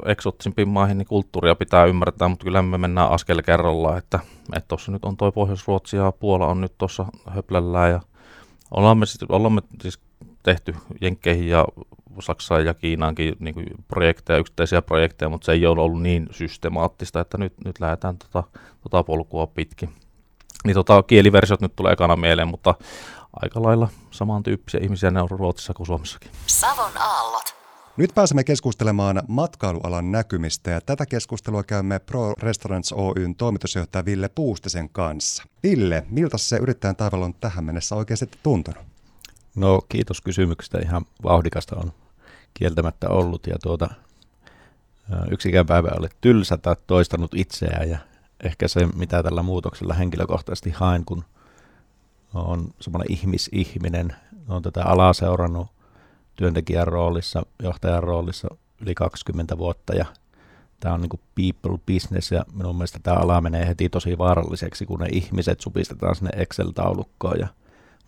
eksottisimpiin 0.06 0.68
maihin, 0.68 0.98
niin 0.98 1.06
kulttuuria 1.06 1.54
pitää 1.54 1.84
ymmärtää, 1.84 2.28
mutta 2.28 2.44
kyllä 2.44 2.62
me 2.62 2.78
mennään 2.78 3.10
askel 3.10 3.42
kerrallaan, 3.42 3.98
että 3.98 4.20
tuossa 4.68 4.92
nyt 4.92 5.04
on 5.04 5.16
toi 5.16 5.32
Pohjois-Ruotsi 5.32 5.96
ja 5.96 6.12
Puola 6.12 6.46
on 6.46 6.60
nyt 6.60 6.78
tuossa 6.78 7.06
höplällään 7.30 7.90
ja 7.90 8.00
ollaan 8.70 8.98
me, 8.98 9.06
siis, 9.06 9.22
ollaan 9.28 9.52
me 9.52 9.60
siis 9.82 10.00
tehty 10.42 10.74
Jenkkeihin 11.00 11.48
ja 11.48 11.64
Saksaan 12.20 12.64
ja 12.64 12.74
Kiinaankin 12.74 13.36
niin 13.38 13.54
kuin 13.54 13.66
projekteja, 13.88 14.38
yksittäisiä 14.38 14.82
projekteja, 14.82 15.28
mutta 15.28 15.44
se 15.44 15.52
ei 15.52 15.66
ole 15.66 15.80
ollut 15.80 16.02
niin 16.02 16.28
systemaattista, 16.30 17.20
että 17.20 17.38
nyt, 17.38 17.52
nyt 17.64 17.80
lähdetään 17.80 18.16
tota, 18.18 18.42
tota 18.82 19.02
polkua 19.02 19.46
pitkin. 19.46 19.88
Niin 20.64 20.74
tota, 20.74 21.02
kieliversiot 21.02 21.60
nyt 21.60 21.76
tulee 21.76 21.92
ekana 21.92 22.16
mieleen, 22.16 22.48
mutta 22.48 22.74
aika 23.32 23.62
lailla 23.62 23.88
samantyyppisiä 24.10 24.80
ihmisiä 24.82 25.10
ne 25.10 25.22
on 25.22 25.30
Ruotsissa 25.30 25.74
kuin 25.74 25.86
Suomessakin. 25.86 26.30
Savon 26.46 26.92
aallot. 26.98 27.54
Nyt 27.96 28.14
pääsemme 28.14 28.44
keskustelemaan 28.44 29.22
matkailualan 29.28 30.12
näkymistä 30.12 30.70
ja 30.70 30.80
tätä 30.80 31.06
keskustelua 31.06 31.62
käymme 31.62 31.98
Pro 31.98 32.32
Restaurants 32.32 32.92
Oyn 32.92 33.34
toimitusjohtaja 33.34 34.04
Ville 34.04 34.28
Puustisen 34.28 34.88
kanssa. 34.88 35.44
Ville, 35.62 36.06
miltä 36.10 36.38
se 36.38 36.56
yrittäjän 36.56 36.96
taival 36.96 37.22
on 37.22 37.34
tähän 37.34 37.64
mennessä 37.64 37.94
oikein 37.94 38.18
sitten 38.18 38.40
tuntunut? 38.42 38.82
No 39.56 39.80
kiitos 39.88 40.20
kysymyksestä. 40.20 40.78
Ihan 40.78 41.06
vauhdikasta 41.22 41.76
on 41.76 41.92
kieltämättä 42.54 43.08
ollut 43.08 43.46
ja 43.46 43.56
tuota, 43.62 43.88
yksikään 45.30 45.66
päivä 45.66 45.88
ole 45.98 46.08
tylsä 46.20 46.56
tai 46.56 46.76
toistanut 46.86 47.34
itseään 47.34 47.90
ja 47.90 47.98
ehkä 48.42 48.68
se, 48.68 48.86
mitä 48.86 49.22
tällä 49.22 49.42
muutoksella 49.42 49.94
henkilökohtaisesti 49.94 50.70
haen, 50.70 51.04
kun 51.04 51.24
on 52.34 52.68
semmoinen 52.80 53.12
ihmisihminen, 53.12 54.16
on 54.48 54.62
tätä 54.62 54.84
alaa 54.84 55.12
seurannut 55.12 55.66
työntekijän 56.36 56.88
roolissa, 56.88 57.42
johtajan 57.62 58.02
roolissa 58.02 58.48
yli 58.80 58.94
20 58.94 59.58
vuotta 59.58 59.94
ja 59.94 60.04
tämä 60.80 60.94
on 60.94 61.00
niin 61.00 61.20
people 61.34 61.78
business 61.86 62.32
ja 62.32 62.44
minun 62.52 62.76
mielestä 62.76 62.98
tämä 63.02 63.16
ala 63.16 63.40
menee 63.40 63.66
heti 63.66 63.88
tosi 63.88 64.18
vaaralliseksi, 64.18 64.86
kun 64.86 65.00
ne 65.00 65.08
ihmiset 65.12 65.60
supistetaan 65.60 66.16
sinne 66.16 66.30
Excel-taulukkoon 66.36 67.38
ja 67.38 67.48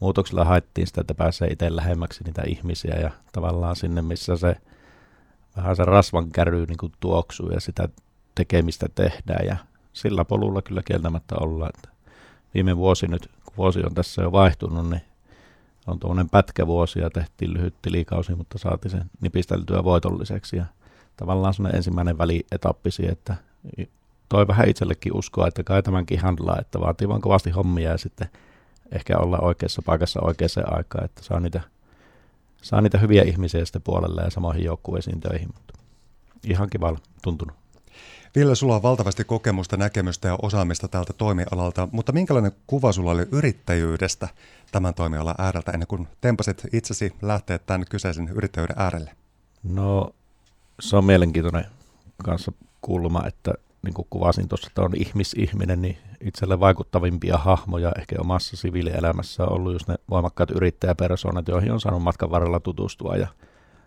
muutoksella 0.01 0.45
haettiin 0.45 0.87
sitä, 0.87 1.01
että 1.01 1.15
pääsee 1.15 1.49
itse 1.49 1.77
lähemmäksi 1.77 2.25
niitä 2.25 2.43
ihmisiä 2.47 2.95
ja 2.95 3.11
tavallaan 3.33 3.77
sinne, 3.77 4.03
missä 4.03 4.37
se 4.37 4.57
vähän 5.57 5.77
se 5.77 5.85
rasvan 5.85 6.31
käry 6.31 6.67
niin 6.67 6.93
tuoksuu 7.01 7.51
ja 7.51 7.61
sitä 7.61 7.89
tekemistä 8.35 8.87
tehdään 8.95 9.47
ja 9.47 9.57
sillä 9.93 10.25
polulla 10.25 10.63
kyllä 10.63 10.83
kieltämättä 10.85 11.35
ollaan. 11.41 11.71
Että 11.75 11.94
viime 12.55 12.77
vuosi 12.77 13.07
nyt, 13.07 13.31
kun 13.45 13.57
vuosi 13.57 13.81
on 13.85 13.95
tässä 13.95 14.23
jo 14.23 14.33
vaihtunut, 14.33 14.91
niin 14.91 15.03
on 15.87 15.99
tuommoinen 15.99 16.29
pätkävuosi 16.29 16.99
ja 16.99 17.11
tehtiin 17.11 17.55
lyhyt 17.55 17.75
tilikausi, 17.83 18.35
mutta 18.35 18.59
saatiin 18.59 18.93
sen 18.93 19.11
nipisteltyä 19.21 19.85
voitolliseksi 19.85 20.57
ja 20.57 20.65
tavallaan 21.17 21.55
semmoinen 21.55 21.77
ensimmäinen 21.77 22.19
välietappi 22.19 22.91
siihen, 22.91 23.13
että 23.13 23.37
toi 24.29 24.47
vähän 24.47 24.69
itsellekin 24.69 25.17
uskoa, 25.17 25.49
että 25.49 25.63
kai 25.65 25.83
tämänkin 25.83 26.21
handlaa, 26.21 26.61
että 26.61 26.81
vaatii 26.81 27.09
vaan 27.09 27.21
kovasti 27.21 27.51
hommia 27.51 27.91
ja 27.91 27.99
sitten 27.99 28.29
ehkä 28.93 29.19
olla 29.19 29.39
oikeassa 29.39 29.83
paikassa 29.83 30.21
oikeaan 30.21 30.77
aikaan, 30.77 31.05
että 31.05 31.23
saa 31.23 31.41
niitä, 31.41 31.61
saa 32.63 32.81
niitä 32.81 32.99
hyviä 32.99 33.23
ihmisiä 33.23 33.65
sitten 33.65 33.83
puolelle 33.83 34.23
ja 34.23 34.31
samoihin 34.31 34.65
joukkueisiin 34.65 35.21
töihin, 35.21 35.49
mutta 35.55 35.75
ihan 36.45 36.71
kiva 36.71 36.97
tuntunut. 37.23 37.64
Ville, 38.37 38.55
sulla 38.55 38.77
on 38.77 38.83
valtavasti 38.83 39.25
kokemusta, 39.25 39.77
näkemystä 39.77 40.29
ja 40.29 40.39
osaamista 40.43 40.89
tältä 40.89 41.13
toimialalta, 41.13 41.89
mutta 41.93 42.13
minkälainen 42.13 42.53
kuva 42.67 42.93
sulla 42.93 43.11
oli 43.11 43.27
yrittäjyydestä 43.33 44.29
tämän 44.73 44.95
toimialan 44.95 45.35
ääreltä 45.39 45.73
ennen 45.73 45.87
kuin 45.87 46.09
tempasit 46.21 46.63
itsesi 46.73 47.13
lähteä 47.23 47.59
tämän 47.59 47.85
kyseisen 47.91 48.29
yrittäjyyden 48.29 48.79
äärelle? 48.79 49.11
No 49.63 50.11
se 50.81 50.97
on 50.97 51.05
mielenkiintoinen 51.05 51.65
kanssa 52.25 52.53
kulma, 52.81 53.27
että 53.27 53.55
niin 53.83 53.95
kuin 53.95 54.07
kuvasin 54.11 54.49
tuossa, 54.49 54.67
että 54.67 54.83
on 54.83 54.97
ihmisihminen, 54.97 55.83
niin 55.83 55.99
itselle 56.21 56.61
vaikuttavimpia 56.61 57.39
hahmoja 57.39 57.93
ehkä 57.99 58.17
omassa 58.21 58.57
siviilielämässä 58.57 59.43
on 59.43 59.53
ollut 59.53 59.73
just 59.73 59.89
ne 59.89 59.95
voimakkaat 60.11 60.51
yrittäjäpersoonat, 60.51 61.49
joihin 61.49 61.73
on 61.73 61.81
saanut 61.81 62.03
matkan 62.03 62.31
varrella 62.31 62.61
tutustua 62.61 63.17
ja 63.17 63.29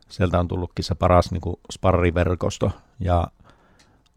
sieltä 0.09 0.39
on 0.39 0.47
tullutkin 0.47 0.85
se 0.85 0.95
paras 0.95 1.31
niin 1.31 1.41
kuin 1.41 1.55
sparriverkosto 1.73 2.71
ja 2.99 3.27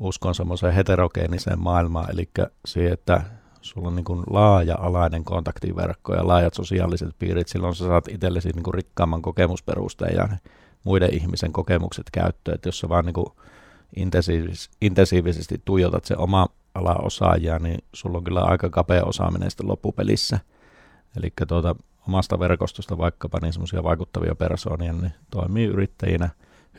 uskon 0.01 0.35
semmoiseen 0.35 0.75
heterogeeniseen 0.75 1.59
maailmaan, 1.59 2.11
eli 2.11 2.29
siihen, 2.65 2.93
että 2.93 3.23
sulla 3.61 3.89
on 3.89 3.97
niin 3.97 4.05
kuin 4.05 4.23
laaja-alainen 4.31 5.25
kontaktiverkko 5.25 6.15
ja 6.15 6.27
laajat 6.27 6.55
sosiaaliset 6.55 7.15
piirit, 7.19 7.49
silloin 7.49 7.75
sä 7.75 7.87
saat 7.87 8.09
itsellesi 8.09 8.49
niin 8.49 8.63
kuin 8.63 8.75
rikkaamman 8.75 9.23
kokemusperusteen 9.23 10.17
ja 10.17 10.29
muiden 10.85 11.15
ihmisen 11.15 11.53
kokemukset 11.53 12.07
käyttöön, 12.13 12.55
että 12.55 12.69
jos 12.69 12.79
sä 12.79 12.89
vaan 12.89 13.05
niin 13.05 13.15
kuin 13.15 13.27
intensiivis, 13.97 14.71
intensiivisesti 14.81 15.63
tuijotat 15.65 16.05
se 16.05 16.17
oma 16.17 16.49
ala 16.75 16.95
osaajia, 16.95 17.59
niin 17.59 17.85
sulla 17.93 18.19
on 18.19 18.25
kyllä 18.25 18.41
aika 18.41 18.71
kapea 18.71 19.05
osaaminen 19.05 19.51
sitten 19.51 19.69
loppupelissä. 19.69 20.39
Eli 21.17 21.33
tuota, 21.49 21.77
omasta 22.09 22.39
verkostosta 22.39 22.99
vaikkapa 22.99 23.39
niin 23.43 23.53
semmoisia 23.53 23.83
vaikuttavia 23.83 24.35
persoonia, 24.35 24.93
niin 24.93 25.13
toimii 25.31 25.67
yrittäjinä 25.67 26.29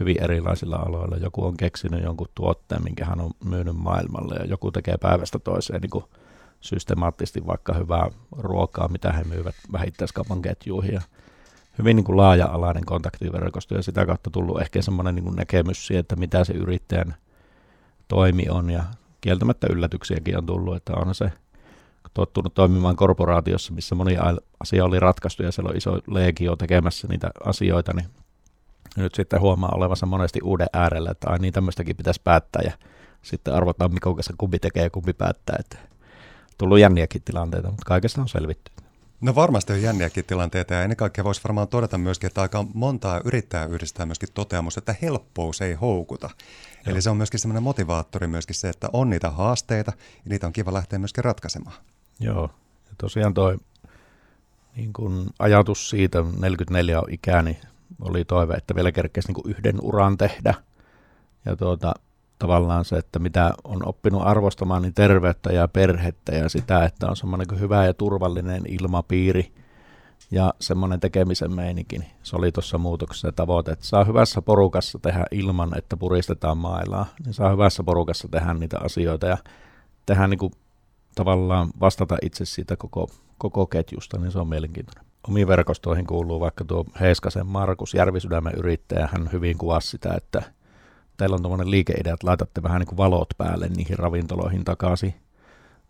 hyvin 0.01 0.23
erilaisilla 0.23 0.75
aloilla. 0.75 1.17
Joku 1.17 1.45
on 1.45 1.57
keksinyt 1.57 2.03
jonkun 2.03 2.27
tuotteen, 2.35 2.83
minkä 2.83 3.05
hän 3.05 3.21
on 3.21 3.31
myynyt 3.45 3.75
maailmalle, 3.75 4.35
ja 4.35 4.45
joku 4.45 4.71
tekee 4.71 4.97
päivästä 4.97 5.39
toiseen 5.39 5.81
niin 5.81 5.89
kuin 5.89 6.05
systemaattisesti 6.61 7.47
vaikka 7.47 7.73
hyvää 7.73 8.09
ruokaa, 8.37 8.87
mitä 8.87 9.11
he 9.11 9.23
myyvät 9.23 9.55
vähittäiskaupan 9.71 10.41
ketjuihin. 10.41 10.93
Ja 10.93 11.01
hyvin 11.77 11.95
niin 11.95 12.03
kuin 12.03 12.17
laaja-alainen 12.17 12.85
kontaktiverkosto 12.85 13.75
ja 13.75 13.83
sitä 13.83 14.05
kautta 14.05 14.29
tullut 14.29 14.61
ehkä 14.61 14.81
semmoinen 14.81 15.15
niin 15.15 15.23
kuin 15.23 15.35
näkemys 15.35 15.87
siihen, 15.87 15.99
että 15.99 16.15
mitä 16.15 16.43
se 16.43 16.53
yrittäjän 16.53 17.15
toimi 18.07 18.49
on 18.49 18.69
ja 18.69 18.83
kieltämättä 19.21 19.67
yllätyksiäkin 19.69 20.37
on 20.37 20.45
tullut, 20.45 20.75
että 20.75 20.93
on 20.93 21.15
se 21.15 21.31
tottunut 22.13 22.53
toimimaan 22.53 22.95
korporaatiossa, 22.95 23.73
missä 23.73 23.95
moni 23.95 24.17
asia 24.59 24.85
oli 24.85 24.99
ratkaistu 24.99 25.43
ja 25.43 25.51
siellä 25.51 25.69
on 25.69 25.77
iso 25.77 25.99
legio 26.07 26.55
tekemässä 26.55 27.07
niitä 27.07 27.31
asioita, 27.45 27.93
niin 27.93 28.07
nyt 28.97 29.15
sitten 29.15 29.41
huomaa 29.41 29.71
olevansa 29.75 30.05
monesti 30.05 30.39
uuden 30.43 30.67
äärellä, 30.73 31.11
että 31.11 31.37
niin 31.39 31.53
tämmöistäkin 31.53 31.95
pitäisi 31.95 32.21
päättää 32.23 32.61
ja 32.65 32.71
sitten 33.21 33.53
arvotaan, 33.53 33.93
mikä 33.93 34.09
kumpi 34.37 34.59
tekee 34.59 34.83
ja 34.83 34.89
kumpi 34.89 35.13
päättää. 35.13 35.55
Että 35.59 35.77
tullut 36.57 36.79
jänniäkin 36.79 37.21
tilanteita, 37.21 37.67
mutta 37.67 37.85
kaikesta 37.85 38.21
on 38.21 38.29
selvitty. 38.29 38.71
No 39.21 39.35
varmasti 39.35 39.73
on 39.73 39.81
jänniäkin 39.81 40.25
tilanteita 40.25 40.73
ja 40.73 40.83
ennen 40.83 40.97
kaikkea 40.97 41.23
voisi 41.23 41.41
varmaan 41.43 41.67
todeta 41.67 41.97
myöskin, 41.97 42.27
että 42.27 42.41
aika 42.41 42.65
montaa 42.73 43.21
yrittää 43.25 43.65
yhdistää 43.65 44.05
myöskin 44.05 44.29
toteamus, 44.33 44.77
että 44.77 44.95
helppous 45.01 45.61
ei 45.61 45.73
houkuta. 45.73 46.29
Joo. 46.29 46.91
Eli 46.91 47.01
se 47.01 47.09
on 47.09 47.17
myöskin 47.17 47.39
semmoinen 47.39 47.63
motivaattori 47.63 48.27
myöskin 48.27 48.55
se, 48.55 48.69
että 48.69 48.89
on 48.93 49.09
niitä 49.09 49.29
haasteita 49.29 49.91
ja 49.97 50.29
niitä 50.29 50.47
on 50.47 50.53
kiva 50.53 50.73
lähteä 50.73 50.99
myöskin 50.99 51.23
ratkaisemaan. 51.23 51.75
Joo, 52.19 52.49
ja 52.89 52.95
tosiaan 52.97 53.33
toi 53.33 53.57
niin 54.75 54.93
kun 54.93 55.29
ajatus 55.39 55.89
siitä, 55.89 56.25
44 56.39 56.99
on 56.99 57.13
ikää, 57.13 57.41
niin 57.41 57.57
oli 58.01 58.25
toive, 58.25 58.53
että 58.53 58.75
vielä 58.75 58.91
kerkesi 58.91 59.33
niin 59.33 59.55
yhden 59.55 59.75
uran 59.81 60.17
tehdä. 60.17 60.53
Ja 61.45 61.55
tuota, 61.55 61.93
tavallaan 62.39 62.85
se, 62.85 62.95
että 62.95 63.19
mitä 63.19 63.53
on 63.63 63.87
oppinut 63.87 64.21
arvostamaan, 64.25 64.81
niin 64.81 64.93
terveyttä 64.93 65.53
ja 65.53 65.67
perhettä 65.67 66.31
ja 66.35 66.49
sitä, 66.49 66.85
että 66.85 67.07
on 67.07 67.15
semmoinen 67.15 67.59
hyvä 67.59 67.85
ja 67.85 67.93
turvallinen 67.93 68.63
ilmapiiri 68.67 69.53
ja 70.31 70.53
semmoinen 70.59 70.99
tekemisen 70.99 71.55
meininki. 71.55 71.97
Niin 71.97 72.11
se 72.23 72.35
oli 72.35 72.51
tuossa 72.51 72.77
muutoksessa 72.77 73.31
tavoite, 73.31 73.71
että 73.71 73.85
saa 73.85 74.03
hyvässä 74.03 74.41
porukassa 74.41 74.99
tehdä 74.99 75.25
ilman, 75.31 75.77
että 75.77 75.97
puristetaan 75.97 76.57
mailaa. 76.57 77.05
Niin 77.25 77.33
saa 77.33 77.49
hyvässä 77.51 77.83
porukassa 77.83 78.27
tehdä 78.27 78.53
niitä 78.53 78.77
asioita 78.83 79.27
ja 79.27 79.37
tehdä 80.05 80.27
niin 80.27 80.37
kuin 80.37 80.53
tavallaan 81.15 81.69
vastata 81.79 82.17
itse 82.21 82.45
siitä 82.45 82.75
koko, 82.75 83.09
koko 83.37 83.65
ketjusta, 83.67 84.17
niin 84.17 84.31
se 84.31 84.39
on 84.39 84.47
mielenkiintoinen. 84.47 85.10
Omiin 85.27 85.47
verkostoihin 85.47 86.07
kuuluu 86.07 86.39
vaikka 86.39 86.65
tuo 86.65 86.85
Heiskasen 86.99 87.47
Markus, 87.47 87.93
Järvisydämen 87.93 88.53
yrittäjä, 88.57 89.09
hän 89.11 89.29
hyvin 89.31 89.57
kuvasi 89.57 89.87
sitä, 89.87 90.13
että– 90.13 90.43
teillä 91.21 91.33
on 91.33 91.41
tuommoinen 91.41 91.71
liikeidea, 91.71 92.13
että 92.13 92.27
laitatte 92.27 92.63
vähän 92.63 92.79
niin 92.79 92.87
kuin 92.87 92.97
valot 92.97 93.29
päälle 93.37 93.67
niihin 93.67 93.99
ravintoloihin 93.99 94.63
takaisin. 94.63 95.13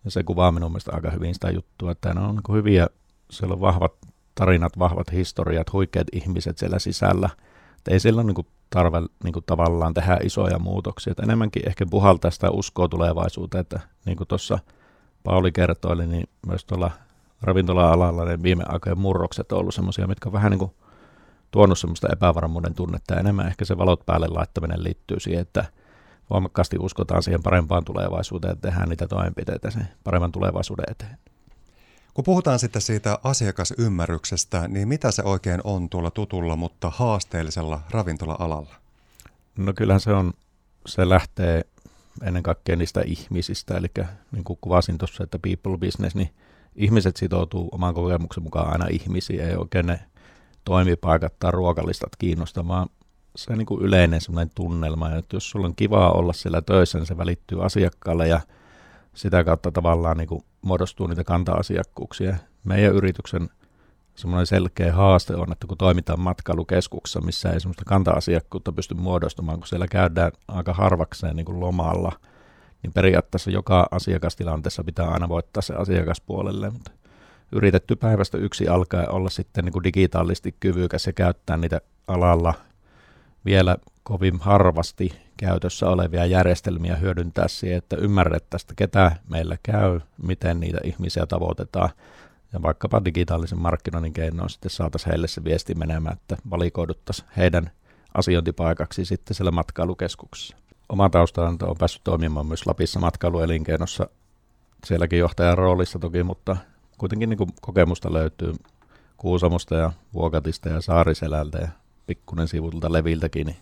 Ja 0.06 0.12
se 0.12 0.24
kuvaa 0.24 0.52
minun 0.52 0.72
mielestä 0.72 0.92
aika 0.94 1.12
hyvin 1.12 1.34
sitä 1.34 1.50
juttua, 1.52 1.92
että 1.92 2.14
ne 2.14 2.22
on 2.22 2.36
niin 2.36 2.44
kuin 2.44 2.58
hyviä, 2.58 2.88
siellä 3.32 3.54
on 3.54 3.62
vahvat 3.62 3.94
tarinat, 4.36 4.80
vahvat 4.80 5.12
historiat, 5.12 5.74
huikeat 5.74 6.08
ihmiset 6.14 6.58
siellä 6.58 6.80
sisällä. 6.80 7.30
Että 7.78 7.92
ei 7.92 8.00
siellä 8.00 8.22
ole 8.22 8.34
niin 8.34 8.48
tarve 8.70 8.98
niin 9.24 9.34
kuin 9.34 9.46
tavallaan 9.46 9.94
tehdä 9.94 10.18
isoja 10.24 10.60
muutoksia. 10.60 11.12
Että 11.12 11.24
enemmänkin 11.24 11.68
ehkä 11.68 11.86
puhaltaa 11.86 12.32
sitä 12.32 12.52
uskoa 12.52 12.88
tulevaisuuteen, 12.88 13.62
että 13.62 13.80
niin 14.06 14.18
kuin 14.18 14.28
tuossa 14.28 14.60
Pauli 15.24 15.52
kertoi, 15.52 16.08
niin 16.08 16.30
myös 16.48 16.66
tuolla 16.66 16.92
ravintola-alalla 17.42 18.26
ne 18.26 18.44
viime 18.44 18.64
aikojen 18.68 19.00
murrokset 19.00 19.52
on 19.52 19.60
ollut 19.60 19.76
semmoisia, 19.76 20.08
mitkä 20.08 20.30
on 20.30 20.34
vähän 20.34 20.52
niin 20.52 20.60
kuin 20.60 20.72
tuonut 21.52 21.80
semmoista 21.80 22.08
epävarmuuden 22.14 22.74
tunnetta. 22.74 23.20
Enemmän 23.20 23.48
ehkä 23.48 23.66
se 23.66 23.78
valot 23.78 24.06
päälle 24.06 24.28
laittaminen 24.28 24.84
liittyy 24.84 25.20
siihen, 25.20 25.42
että 25.42 25.66
voimakkaasti 26.30 26.78
uskotaan 26.80 27.24
siihen 27.24 27.44
parempaan 27.44 27.86
tulevaisuuteen, 27.86 28.54
että 28.54 28.70
tehdään 28.70 28.90
niitä 28.90 29.08
toimenpiteitä 29.08 29.72
sen 29.72 29.88
paremman 30.04 30.32
tulevaisuuden 30.32 30.86
eteen. 30.92 31.18
Kun 32.14 32.24
puhutaan 32.24 32.60
sitten 32.60 32.82
siitä 32.82 33.20
asiakasymmärryksestä, 33.24 34.68
niin 34.68 34.88
mitä 34.88 35.12
se 35.12 35.24
oikein 35.24 35.62
on 35.64 35.90
tuolla 35.90 36.12
tutulla, 36.12 36.56
mutta 36.56 36.90
haasteellisella 36.90 37.82
ravintola-alalla? 37.90 38.76
No 39.58 39.74
kyllähän 39.74 40.00
se 40.00 40.14
on, 40.14 40.34
se 40.86 41.10
lähtee 41.10 41.62
ennen 42.24 42.44
kaikkea 42.44 42.76
niistä 42.76 43.02
ihmisistä, 43.06 43.78
eli 43.78 43.88
niin 44.32 44.44
kuin 44.44 44.60
kuvasin 44.62 44.98
tuossa, 44.98 45.24
että 45.24 45.40
people 45.40 45.78
business, 45.78 46.16
niin 46.16 46.30
ihmiset 46.76 47.18
sitoutuu 47.18 47.70
oman 47.72 47.94
kokemuksen 47.94 48.44
mukaan 48.44 48.72
aina 48.72 48.86
ihmisiä, 48.90 49.48
ei 49.48 49.56
oikein 49.56 49.86
ne 49.86 50.00
toimipaikat 50.66 51.40
tai 51.40 51.52
ruokalistat 51.52 52.16
kiinnostamaan 52.18 52.88
se 53.36 53.56
niin 53.56 53.66
kuin 53.66 53.82
yleinen 53.82 54.22
sellainen 54.22 54.52
tunnelma, 54.56 55.16
että 55.16 55.36
jos 55.36 55.50
sulla 55.50 55.68
on 55.68 55.76
kivaa 55.76 56.12
olla 56.12 56.34
siellä 56.34 56.62
töissä, 56.62 56.98
niin 56.98 57.06
se 57.06 57.18
välittyy 57.18 57.66
asiakkaalle 57.66 58.28
ja 58.28 58.40
sitä 59.14 59.44
kautta 59.44 59.72
tavallaan 59.72 60.18
niin 60.18 60.28
kuin 60.28 60.44
muodostuu 60.62 61.08
niitä 61.08 61.24
kanta-asiakkuuksia. 61.24 62.36
Meidän 62.64 62.96
yrityksen 62.96 63.50
semmoinen 64.16 64.48
selkeä 64.48 64.94
haaste 64.94 65.36
on, 65.36 65.52
että 65.52 65.68
kun 65.68 65.78
toimitaan 65.78 66.20
matkailukeskuksessa, 66.20 67.22
missä 67.22 67.50
ei 67.50 67.60
semmoista 67.60 67.86
kanta-asiakkuutta 67.86 68.72
pysty 68.72 68.94
muodostamaan, 68.94 69.60
kun 69.60 69.68
siellä 69.68 69.88
käydään 69.88 70.32
aika 70.48 70.74
harvakseen 70.74 71.36
niin 71.36 71.46
kuin 71.46 71.60
lomalla, 71.60 72.12
niin 72.84 72.94
periaatteessa 72.94 73.52
joka 73.52 73.88
asiakastilanteessa 73.92 74.84
pitää 74.84 75.08
aina 75.08 75.30
voittaa 75.30 75.62
se 75.62 75.74
asiakaspuolelle, 75.74 76.70
mutta 76.70 76.92
yritetty 77.52 77.96
päivästä 77.96 78.38
yksi 78.38 78.68
alkaa 78.68 79.06
olla 79.10 79.30
sitten 79.30 79.66
niin 79.66 79.74
kuin 79.74 79.84
digitaalisesti 79.84 80.56
kyvykäs 80.60 81.08
ja 81.08 81.14
käyttää 81.14 81.58
niitä 81.58 81.82
alalla 82.08 82.54
vielä 83.46 83.78
kovin 84.04 84.40
harvasti 84.40 85.14
käytössä 85.38 85.90
olevia 85.90 86.26
järjestelmiä 86.26 86.96
hyödyntää 86.96 87.48
siihen, 87.48 87.78
että 87.78 87.96
ymmärrettäisiin, 87.96 88.76
ketä 88.76 89.12
meillä 89.30 89.58
käy, 89.64 90.00
miten 90.24 90.60
niitä 90.60 90.78
ihmisiä 90.84 91.26
tavoitetaan, 91.26 91.90
ja 92.54 92.62
vaikkapa 92.62 93.06
digitaalisen 93.06 93.60
markkinoinnin 93.60 94.14
keinoin 94.14 94.50
sitten 94.50 94.72
saataisiin 94.72 95.10
heille 95.10 95.28
se 95.28 95.44
viesti 95.44 95.76
menemään, 95.76 96.14
että 96.14 96.38
valikoiduttaisiin 96.50 97.28
heidän 97.38 97.72
asiointipaikaksi 98.14 99.06
sitten 99.06 99.36
siellä 99.36 99.52
matkailukeskuksessa. 99.52 100.61
Oma 100.92 101.10
taustaanto 101.10 101.70
on 101.70 101.78
päässyt 101.78 102.04
toimimaan 102.04 102.46
myös 102.46 102.68
Lapissa 102.68 103.00
matkailuelinkeinossa, 103.00 104.10
sielläkin 104.86 105.20
johtajan 105.20 105.58
roolissa 105.58 106.00
toki, 106.00 106.24
mutta 106.24 106.58
kuitenkin 106.98 107.30
niin 107.30 107.38
kuin 107.38 107.50
kokemusta 107.62 108.14
löytyy 108.14 108.54
Kuusamosta 109.18 109.76
ja 109.76 109.92
Vuokatista 110.14 110.70
ja 110.70 110.82
Saariselältä 110.82 111.58
ja 111.58 111.68
pikkuinen 112.08 112.48
sivulta 112.48 112.94
Leviltäkin, 112.94 113.48
niin 113.48 113.58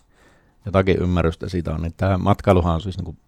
jotakin 0.66 0.96
ymmärrystä 1.02 1.48
siitä 1.48 1.74
on. 1.74 1.82
Niin 1.82 1.94
tämä 1.96 2.18
matkailuhan 2.18 2.74
on 2.74 2.80
siis 2.80 2.96
niin 2.96 3.04
kuin 3.04 3.18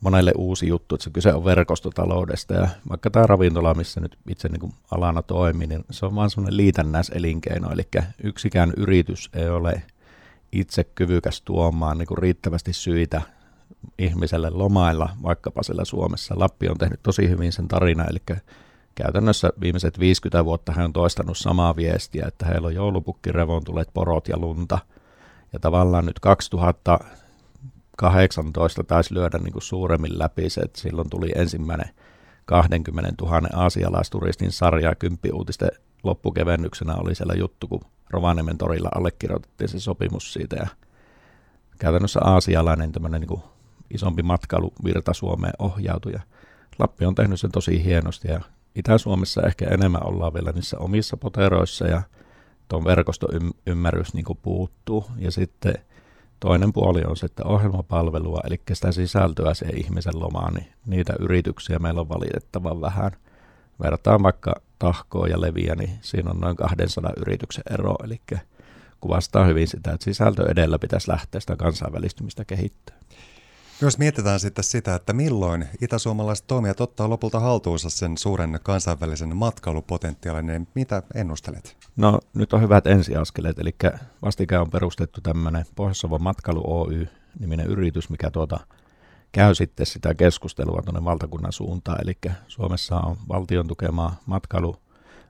monelle 0.00 0.32
uusi 0.36 0.66
juttu, 0.66 0.94
että 0.94 1.04
se 1.04 1.10
kyse 1.10 1.34
on 1.34 1.44
verkostotaloudesta 1.44 2.54
ja 2.54 2.68
vaikka 2.88 3.10
tämä 3.10 3.26
ravintola, 3.26 3.74
missä 3.74 4.00
nyt 4.00 4.18
itse 4.28 4.48
niin 4.48 4.60
kuin 4.60 4.72
alana 4.90 5.22
toimii, 5.22 5.66
niin 5.66 5.84
se 5.90 6.06
on 6.06 6.14
vaan 6.14 6.30
semmoinen 6.30 6.56
liitännäiselinkeino, 6.56 7.70
eli 7.72 7.88
yksikään 8.22 8.72
yritys 8.76 9.30
ei 9.34 9.48
ole 9.48 9.82
itse 10.52 10.84
kyvykäs 10.84 11.42
tuomaan 11.42 11.98
niin 11.98 12.06
kuin 12.06 12.18
riittävästi 12.18 12.72
syitä 12.72 13.22
ihmiselle 13.98 14.50
lomailla 14.50 15.08
vaikkapa 15.22 15.62
siellä 15.62 15.84
Suomessa. 15.84 16.34
Lappi 16.38 16.68
on 16.68 16.78
tehnyt 16.78 17.00
tosi 17.02 17.28
hyvin 17.28 17.52
sen 17.52 17.68
tarina, 17.68 18.04
eli 18.04 18.18
käytännössä 18.94 19.50
viimeiset 19.60 19.98
50 19.98 20.44
vuotta 20.44 20.72
hän 20.72 20.84
on 20.84 20.92
toistanut 20.92 21.38
samaa 21.38 21.76
viestiä, 21.76 22.24
että 22.28 22.46
heillä 22.46 22.66
on 22.66 22.74
joulupukki, 22.74 23.32
revontulet, 23.32 23.88
porot 23.94 24.28
ja 24.28 24.38
lunta. 24.38 24.78
Ja 25.52 25.58
tavallaan 25.58 26.06
nyt 26.06 26.20
2018 26.20 28.84
taisi 28.84 29.14
lyödä 29.14 29.38
niin 29.38 29.52
kuin 29.52 29.62
suuremmin 29.62 30.18
läpi 30.18 30.50
se, 30.50 30.60
että 30.60 30.80
silloin 30.80 31.10
tuli 31.10 31.32
ensimmäinen 31.34 31.94
20 32.44 33.24
000 33.24 33.48
aasialaisturistin 33.52 34.52
sarja 34.52 34.94
kymppiuutisten 34.94 35.70
loppukevennyksenä 36.02 36.94
oli 36.94 37.14
siellä 37.14 37.34
juttu, 37.34 37.68
kun 37.68 37.80
Rovaniemen 38.10 38.58
torilla 38.58 38.88
allekirjoitettiin 38.94 39.68
se 39.68 39.80
sopimus 39.80 40.32
siitä 40.32 40.56
ja 40.56 40.66
käytännössä 41.78 42.20
aasialainen 42.24 42.92
tämmöinen 42.92 43.20
niin 43.20 43.40
isompi 43.90 44.22
matkailuvirta 44.22 45.14
Suomeen 45.14 45.54
ohjautui 45.58 46.12
ja 46.12 46.20
Lappi 46.78 47.04
on 47.06 47.14
tehnyt 47.14 47.40
sen 47.40 47.52
tosi 47.52 47.84
hienosti 47.84 48.28
ja 48.28 48.40
Itä-Suomessa 48.74 49.42
ehkä 49.42 49.64
enemmän 49.70 50.06
ollaan 50.06 50.34
vielä 50.34 50.52
niissä 50.52 50.78
omissa 50.78 51.16
poteroissa 51.16 51.86
ja 51.86 52.02
tuon 52.68 52.84
verkostoymmärrys 52.84 54.14
niin 54.14 54.24
puuttuu. 54.42 55.04
Ja 55.18 55.30
sitten 55.30 55.74
toinen 56.40 56.72
puoli 56.72 57.02
on 57.06 57.16
että 57.24 57.44
ohjelmapalvelua, 57.44 58.40
eli 58.44 58.60
sitä 58.72 58.92
sisältöä 58.92 59.54
siihen 59.54 59.78
ihmisen 59.78 60.20
lomaan, 60.20 60.54
niin 60.54 60.72
niitä 60.86 61.12
yrityksiä 61.18 61.78
meillä 61.78 62.00
on 62.00 62.08
valitettavan 62.08 62.80
vähän. 62.80 63.10
Vertaan 63.82 64.22
vaikka 64.22 64.54
tahkoa 64.78 65.26
ja 65.26 65.40
leviä, 65.40 65.74
niin 65.74 65.90
siinä 66.00 66.30
on 66.30 66.40
noin 66.40 66.56
200 66.56 67.12
yrityksen 67.16 67.64
ero, 67.70 67.96
eli 68.04 68.20
kuvastaa 69.00 69.44
hyvin 69.44 69.68
sitä, 69.68 69.92
että 69.92 70.04
sisältö 70.04 70.50
edellä 70.50 70.78
pitäisi 70.78 71.10
lähteä 71.10 71.40
sitä 71.40 71.56
kansainvälistymistä 71.56 72.44
kehittämään. 72.44 73.00
Myös 73.80 73.98
mietitään 73.98 74.40
sitten 74.40 74.64
sitä, 74.64 74.94
että 74.94 75.12
milloin 75.12 75.68
itäsuomalaiset 75.80 76.46
toimijat 76.46 76.80
ottaa 76.80 77.10
lopulta 77.10 77.40
haltuunsa 77.40 77.90
sen 77.90 78.18
suuren 78.18 78.60
kansainvälisen 78.62 79.36
matkailupotentiaalin, 79.36 80.46
niin 80.46 80.68
mitä 80.74 81.02
ennustelet? 81.14 81.76
No 81.96 82.20
nyt 82.34 82.52
on 82.52 82.60
hyvät 82.60 82.86
ensiaskeleet, 82.86 83.58
eli 83.58 83.74
vastikään 84.22 84.62
on 84.62 84.70
perustettu 84.70 85.20
tämmöinen 85.20 85.64
Pohjois-Savon 85.74 86.22
matkailu 86.22 86.62
Oy-niminen 86.64 87.66
yritys, 87.66 88.10
mikä 88.10 88.30
tuota, 88.30 88.60
käy 89.32 89.54
sitten 89.54 89.86
sitä 89.86 90.14
keskustelua 90.14 90.82
tuonne 90.84 91.04
valtakunnan 91.04 91.52
suuntaan, 91.52 91.98
eli 92.02 92.18
Suomessa 92.48 92.96
on 92.96 93.16
valtion 93.28 93.68
tukemaa 93.68 94.16
matkailu 94.26 94.76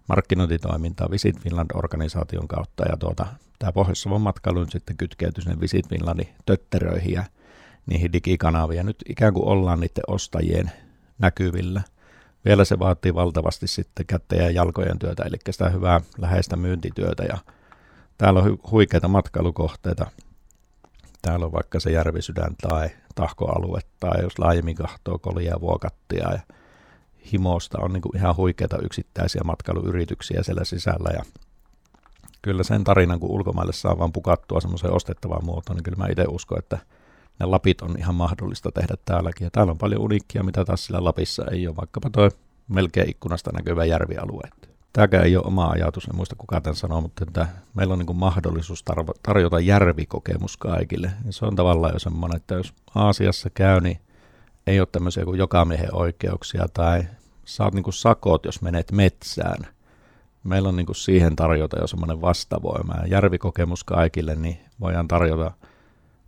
markkinointitoimintaa 0.08 1.10
Visit 1.10 1.40
Finland-organisaation 1.40 2.48
kautta, 2.48 2.84
ja 2.88 2.96
tuota, 2.96 3.26
tämä 3.58 3.72
Pohjois-Savon 3.72 4.20
matkailu 4.20 4.66
sitten 4.66 4.96
kytkeytyy 4.96 5.42
sinne 5.42 5.60
Visit 5.60 5.88
Finlandin 5.88 6.28
tötteröihin, 6.46 7.12
ja 7.12 7.24
niihin 7.86 8.12
digikanaviin. 8.12 8.86
Nyt 8.86 9.04
ikään 9.08 9.34
kuin 9.34 9.48
ollaan 9.48 9.80
niiden 9.80 10.04
ostajien 10.06 10.70
näkyvillä. 11.18 11.82
Vielä 12.44 12.64
se 12.64 12.78
vaatii 12.78 13.14
valtavasti 13.14 13.66
sitten 13.66 14.06
kättä 14.06 14.36
ja 14.36 14.50
jalkojen 14.50 14.98
työtä, 14.98 15.22
eli 15.22 15.36
sitä 15.50 15.68
hyvää 15.68 16.00
läheistä 16.18 16.56
myyntityötä. 16.56 17.22
Ja 17.22 17.38
täällä 18.18 18.40
on 18.40 18.58
huikeita 18.70 19.08
matkailukohteita. 19.08 20.10
Täällä 21.22 21.46
on 21.46 21.52
vaikka 21.52 21.80
se 21.80 21.90
Järvisydän 21.90 22.56
tai 22.62 22.88
Tahkoalue 23.14 23.80
tai 24.00 24.22
jos 24.22 24.38
laajemmin 24.38 24.76
kahtoo 24.76 25.18
Kolia 25.18 25.60
Vuokattia 25.60 26.32
ja 26.32 26.40
Himosta 27.32 27.78
on 27.80 27.92
niin 27.92 28.02
kuin 28.02 28.16
ihan 28.16 28.36
huikeita 28.36 28.78
yksittäisiä 28.82 29.42
matkailuyrityksiä 29.44 30.42
siellä 30.42 30.64
sisällä 30.64 31.10
ja 31.14 31.22
kyllä 32.42 32.62
sen 32.62 32.84
tarinan, 32.84 33.20
kun 33.20 33.30
ulkomaille 33.30 33.72
saa 33.72 33.98
vaan 33.98 34.12
pukattua 34.12 34.60
semmoiseen 34.60 34.92
ostettavaan 34.92 35.44
muotoon, 35.44 35.76
niin 35.76 35.84
kyllä 35.84 35.98
mä 35.98 36.06
itse 36.10 36.24
uskon, 36.28 36.58
että 36.58 36.78
ne 37.40 37.46
lapit 37.46 37.82
on 37.82 37.98
ihan 37.98 38.14
mahdollista 38.14 38.72
tehdä 38.72 38.94
täälläkin. 39.04 39.44
Ja 39.44 39.50
täällä 39.50 39.70
on 39.70 39.78
paljon 39.78 40.02
uniikkia, 40.02 40.42
mitä 40.42 40.64
taas 40.64 40.86
sillä 40.86 41.04
Lapissa 41.04 41.44
ei 41.52 41.66
ole, 41.66 41.76
vaikkapa 41.76 42.10
tuo 42.10 42.30
melkein 42.68 43.10
ikkunasta 43.10 43.50
näkyvä 43.52 43.84
järvialue. 43.84 44.48
Tämäkään 44.92 45.24
ei 45.24 45.36
ole 45.36 45.46
oma 45.46 45.66
ajatus, 45.66 46.04
en 46.04 46.16
muista 46.16 46.36
kuka 46.36 46.60
tämän 46.60 46.76
sanoo, 46.76 47.00
mutta 47.00 47.24
että 47.28 47.48
meillä 47.74 47.92
on 47.92 47.98
niin 47.98 48.16
mahdollisuus 48.16 48.84
tarjota 49.22 49.60
järvikokemus 49.60 50.56
kaikille. 50.56 51.10
Ja 51.26 51.32
se 51.32 51.46
on 51.46 51.56
tavallaan 51.56 51.94
jo 51.94 51.98
semmoinen, 51.98 52.36
että 52.36 52.54
jos 52.54 52.74
Aasiassa 52.94 53.50
käy, 53.50 53.80
niin 53.80 53.98
ei 54.66 54.80
ole 54.80 54.88
tämmöisiä 54.92 55.24
kuin 55.24 55.38
jokamiehen 55.38 55.94
oikeuksia 55.94 56.66
tai 56.74 57.04
saat 57.44 57.74
niin 57.74 57.84
sakot, 57.90 58.44
jos 58.44 58.62
menet 58.62 58.92
metsään. 58.92 59.66
Meillä 60.44 60.68
on 60.68 60.76
niin 60.76 60.86
siihen 60.94 61.36
tarjota 61.36 61.78
jo 61.80 61.86
semmoinen 61.86 62.20
vastavoima. 62.20 62.94
Ja 62.94 63.06
järvikokemus 63.06 63.84
kaikille, 63.84 64.36
niin 64.36 64.60
voidaan 64.80 65.08
tarjota 65.08 65.52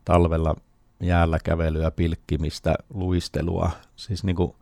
talvella 0.05 0.57
jäällä 1.01 1.39
kävelyä, 1.45 1.91
pilkkimistä, 1.91 2.75
luistelua, 2.95 3.71
siis 3.97 4.25
niin 4.25 4.37
kuin 4.37 4.55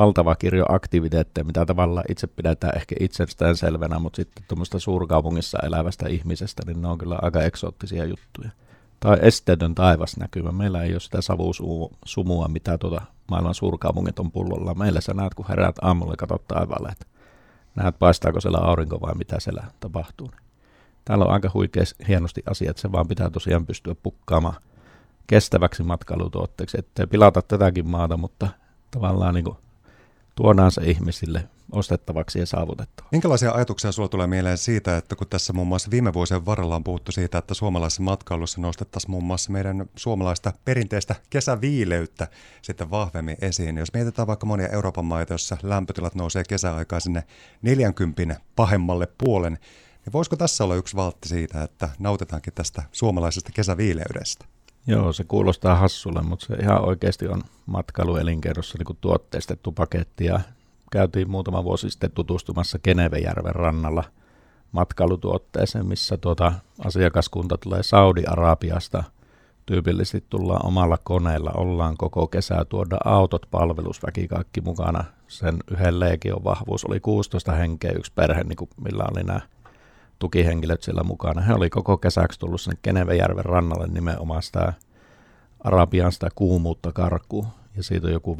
valtava 0.00 0.34
kirjo 0.34 0.64
aktiviteetteja, 0.68 1.44
mitä 1.44 1.66
tavallaan 1.66 2.04
itse 2.08 2.26
pidetään 2.26 2.76
ehkä 2.76 2.94
itsestään 3.00 3.56
selvänä, 3.56 3.98
mutta 3.98 4.16
sitten 4.16 4.44
tuommoista 4.48 4.78
suurkaupungissa 4.78 5.58
elävästä 5.62 6.08
ihmisestä, 6.08 6.62
niin 6.66 6.82
ne 6.82 6.88
on 6.88 6.98
kyllä 6.98 7.18
aika 7.22 7.42
eksoottisia 7.42 8.04
juttuja. 8.04 8.50
Tai 9.00 9.18
esteetön 9.22 9.74
taivas 9.74 10.16
näkymä. 10.16 10.52
Meillä 10.52 10.82
ei 10.82 10.92
ole 10.92 11.00
sitä 11.00 11.20
savusumua, 11.22 12.48
mitä 12.48 12.78
tuota 12.78 13.00
maailman 13.30 13.54
suurkaupungit 13.54 14.18
on 14.18 14.32
pullolla. 14.32 14.74
Meillä 14.74 15.00
sä 15.00 15.14
näet, 15.14 15.34
kun 15.34 15.46
heräät 15.48 15.76
aamulla 15.82 16.12
ja 16.12 16.16
katsot 16.16 16.48
taivaalle, 16.48 16.88
että 16.88 17.06
näet 17.74 17.98
paistaako 17.98 18.40
siellä 18.40 18.58
aurinko 18.58 19.00
vai 19.00 19.14
mitä 19.14 19.40
siellä 19.40 19.64
tapahtuu. 19.80 20.30
Täällä 21.04 21.24
on 21.24 21.30
aika 21.30 21.50
huikea 21.54 21.82
hienosti 22.08 22.42
asiat, 22.50 22.78
se 22.78 22.92
vaan 22.92 23.08
pitää 23.08 23.30
tosiaan 23.30 23.66
pystyä 23.66 23.94
pukkaamaan 24.02 24.56
kestäväksi 25.26 25.82
matkailutuotteeksi, 25.82 26.78
ettei 26.78 27.06
pilata 27.06 27.42
tätäkin 27.42 27.88
maata, 27.88 28.16
mutta 28.16 28.48
tavallaan 28.90 29.34
niin 29.34 29.44
kuin 29.44 29.56
tuodaan 30.38 30.72
se 30.72 30.82
ihmisille 30.84 31.48
ostettavaksi 31.72 32.38
ja 32.38 32.46
saavutettavaksi. 32.46 33.08
Minkälaisia 33.12 33.52
ajatuksia 33.52 33.92
sulla 33.92 34.08
tulee 34.08 34.26
mieleen 34.26 34.58
siitä, 34.58 34.96
että 34.96 35.16
kun 35.16 35.26
tässä 35.28 35.52
muun 35.52 35.68
muassa 35.68 35.90
viime 35.90 36.12
vuosien 36.12 36.46
varrella 36.46 36.76
on 36.76 36.84
puhuttu 36.84 37.12
siitä, 37.12 37.38
että 37.38 37.54
suomalaisessa 37.54 38.02
matkailussa 38.02 38.60
nostettaisiin 38.60 39.10
muun 39.10 39.24
muassa 39.24 39.52
meidän 39.52 39.86
suomalaista 39.96 40.52
perinteistä 40.64 41.14
kesäviileyttä 41.30 42.28
sitten 42.62 42.90
vahvemmin 42.90 43.36
esiin. 43.40 43.76
Jos 43.76 43.92
mietitään 43.92 44.28
vaikka 44.28 44.46
monia 44.46 44.68
Euroopan 44.68 45.04
maita, 45.04 45.32
joissa 45.32 45.56
lämpötilat 45.62 46.14
nousee 46.14 46.44
kesäaikaan 46.48 47.02
sinne 47.02 47.24
40 47.62 48.36
pahemmalle 48.56 49.08
puolen, 49.24 49.52
niin 50.04 50.12
voisiko 50.12 50.36
tässä 50.36 50.64
olla 50.64 50.74
yksi 50.74 50.96
valtti 50.96 51.28
siitä, 51.28 51.62
että 51.62 51.88
nautitaankin 51.98 52.52
tästä 52.52 52.82
suomalaisesta 52.92 53.50
kesäviileydestä? 53.54 54.57
Joo, 54.86 55.12
se 55.12 55.24
kuulostaa 55.24 55.74
hassulle, 55.74 56.22
mutta 56.22 56.46
se 56.46 56.54
ihan 56.54 56.88
oikeasti 56.88 57.28
on 57.28 57.42
matkailuelinkeinossa 57.66 58.78
niin 58.78 58.98
tuotteistettu 59.00 59.72
paketti 59.72 60.24
ja 60.24 60.40
käytiin 60.92 61.30
muutama 61.30 61.64
vuosi 61.64 61.90
sitten 61.90 62.10
tutustumassa 62.10 62.78
Kenevejärven 62.78 63.54
rannalla 63.54 64.04
matkailutuotteeseen, 64.72 65.86
missä 65.86 66.16
tuota 66.16 66.52
asiakaskunta 66.84 67.58
tulee 67.58 67.82
Saudi-Arabiasta. 67.82 69.04
Tyypillisesti 69.66 70.24
tullaan 70.30 70.66
omalla 70.66 70.98
koneella, 71.04 71.50
ollaan 71.54 71.96
koko 71.96 72.26
kesää, 72.26 72.64
tuoda 72.64 72.96
autot, 73.04 73.46
palvelusväki, 73.50 74.28
kaikki 74.28 74.60
mukana. 74.60 75.04
Sen 75.28 75.56
yhden 75.70 76.00
leikion 76.00 76.44
vahvuus 76.44 76.84
oli 76.84 77.00
16 77.00 77.52
henkeä, 77.52 77.92
yksi 77.92 78.12
perhe, 78.14 78.44
niin 78.44 78.56
kuin 78.56 78.70
millä 78.84 79.04
oli 79.12 79.22
nämä 79.22 79.40
tukihenkilöt 80.18 80.82
siellä 80.82 81.02
mukana. 81.02 81.42
He 81.42 81.54
oli 81.54 81.70
koko 81.70 81.96
kesäksi 81.96 82.40
tullut 82.40 82.60
sinne 82.60 82.78
Kenevejärven 82.82 83.44
rannalle 83.44 83.86
nimenomaan 83.86 84.42
sitä 84.42 84.72
Arabian 85.60 86.12
sitä 86.12 86.28
kuumuutta 86.34 86.92
karkuun. 86.92 87.46
Ja 87.76 87.82
siitä 87.82 88.06
on 88.06 88.12
joku 88.12 88.34
5-6 88.34 88.38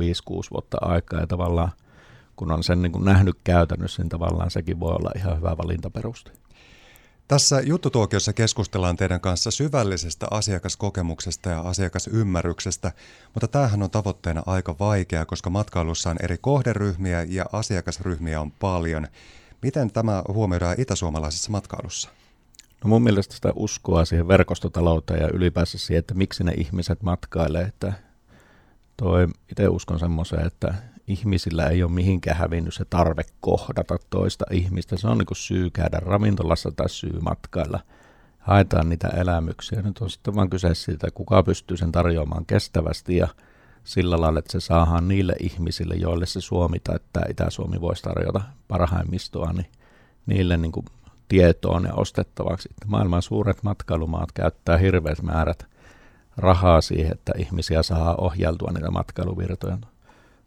vuotta 0.50 0.78
aikaa 0.80 1.20
ja 1.20 1.26
tavallaan 1.26 1.72
kun 2.36 2.52
on 2.52 2.64
sen 2.64 2.82
niin 2.82 2.92
kuin 2.92 3.04
nähnyt 3.04 3.38
käytännössä, 3.44 4.02
niin 4.02 4.08
tavallaan 4.08 4.50
sekin 4.50 4.80
voi 4.80 4.92
olla 4.92 5.10
ihan 5.16 5.36
hyvä 5.36 5.56
valintaperuste. 5.56 6.30
Tässä 7.28 7.60
juttutuokiossa 7.60 8.32
keskustellaan 8.32 8.96
teidän 8.96 9.20
kanssa 9.20 9.50
syvällisestä 9.50 10.26
asiakaskokemuksesta 10.30 11.50
ja 11.50 11.60
asiakasymmärryksestä, 11.60 12.92
mutta 13.34 13.48
tämähän 13.48 13.82
on 13.82 13.90
tavoitteena 13.90 14.42
aika 14.46 14.76
vaikea, 14.80 15.26
koska 15.26 15.50
matkailussa 15.50 16.10
on 16.10 16.16
eri 16.22 16.38
kohderyhmiä 16.40 17.22
ja 17.22 17.44
asiakasryhmiä 17.52 18.40
on 18.40 18.50
paljon. 18.50 19.06
Miten 19.62 19.90
tämä 19.90 20.22
huomioidaan 20.28 20.80
itäsuomalaisessa 20.80 21.50
matkailussa? 21.50 22.08
No 22.84 22.88
mun 22.88 23.02
mielestä 23.02 23.34
sitä 23.34 23.52
uskoa 23.54 24.04
siihen 24.04 24.28
verkostotalouteen 24.28 25.20
ja 25.20 25.28
ylipäänsä 25.32 25.78
siihen, 25.78 25.98
että 25.98 26.14
miksi 26.14 26.44
ne 26.44 26.52
ihmiset 26.52 27.02
matkailee. 27.02 27.62
Että 27.62 27.92
toi, 28.96 29.26
itse 29.50 29.68
uskon 29.68 29.98
semmoiseen, 29.98 30.46
että 30.46 30.74
ihmisillä 31.06 31.66
ei 31.66 31.82
ole 31.82 31.90
mihinkään 31.90 32.36
hävinnyt 32.36 32.74
se 32.74 32.84
tarve 32.84 33.22
kohdata 33.40 33.96
toista 34.10 34.44
ihmistä. 34.50 34.96
Se 34.96 35.08
on 35.08 35.18
niin 35.18 35.26
kuin 35.26 35.36
syy 35.36 35.70
käydä 35.70 35.98
ravintolassa 36.00 36.70
tai 36.70 36.88
syy 36.88 37.20
matkailla. 37.20 37.80
Haetaan 38.38 38.88
niitä 38.88 39.08
elämyksiä. 39.08 39.82
Nyt 39.82 39.98
on 39.98 40.10
sitten 40.10 40.34
vaan 40.34 40.50
kyse 40.50 40.74
siitä, 40.74 41.10
kuka 41.14 41.42
pystyy 41.42 41.76
sen 41.76 41.92
tarjoamaan 41.92 42.46
kestävästi 42.46 43.16
ja 43.16 43.28
sillä 43.88 44.20
lailla, 44.20 44.38
että 44.38 44.52
se 44.52 44.60
saadaan 44.60 45.08
niille 45.08 45.34
ihmisille, 45.40 45.94
joille 45.94 46.26
se 46.26 46.40
Suomi 46.40 46.80
tai 46.80 46.98
tämä 47.12 47.26
Itä-Suomi 47.30 47.80
voisi 47.80 48.02
tarjota 48.02 48.40
parhaimmistoa, 48.68 49.52
niin 49.52 49.66
niille 50.26 50.56
niin 50.56 50.72
kuin 50.72 50.86
tietoon 51.28 51.84
ja 51.84 51.94
ostettavaksi. 51.94 52.68
Maailman 52.86 53.22
suuret 53.22 53.62
matkailumaat 53.62 54.32
käyttää 54.32 54.78
hirveät 54.78 55.22
määrät 55.22 55.66
rahaa 56.36 56.80
siihen, 56.80 57.12
että 57.12 57.32
ihmisiä 57.38 57.82
saa 57.82 58.14
ohjeltua 58.14 58.70
niitä 58.74 58.90
matkailuvirtoja. 58.90 59.78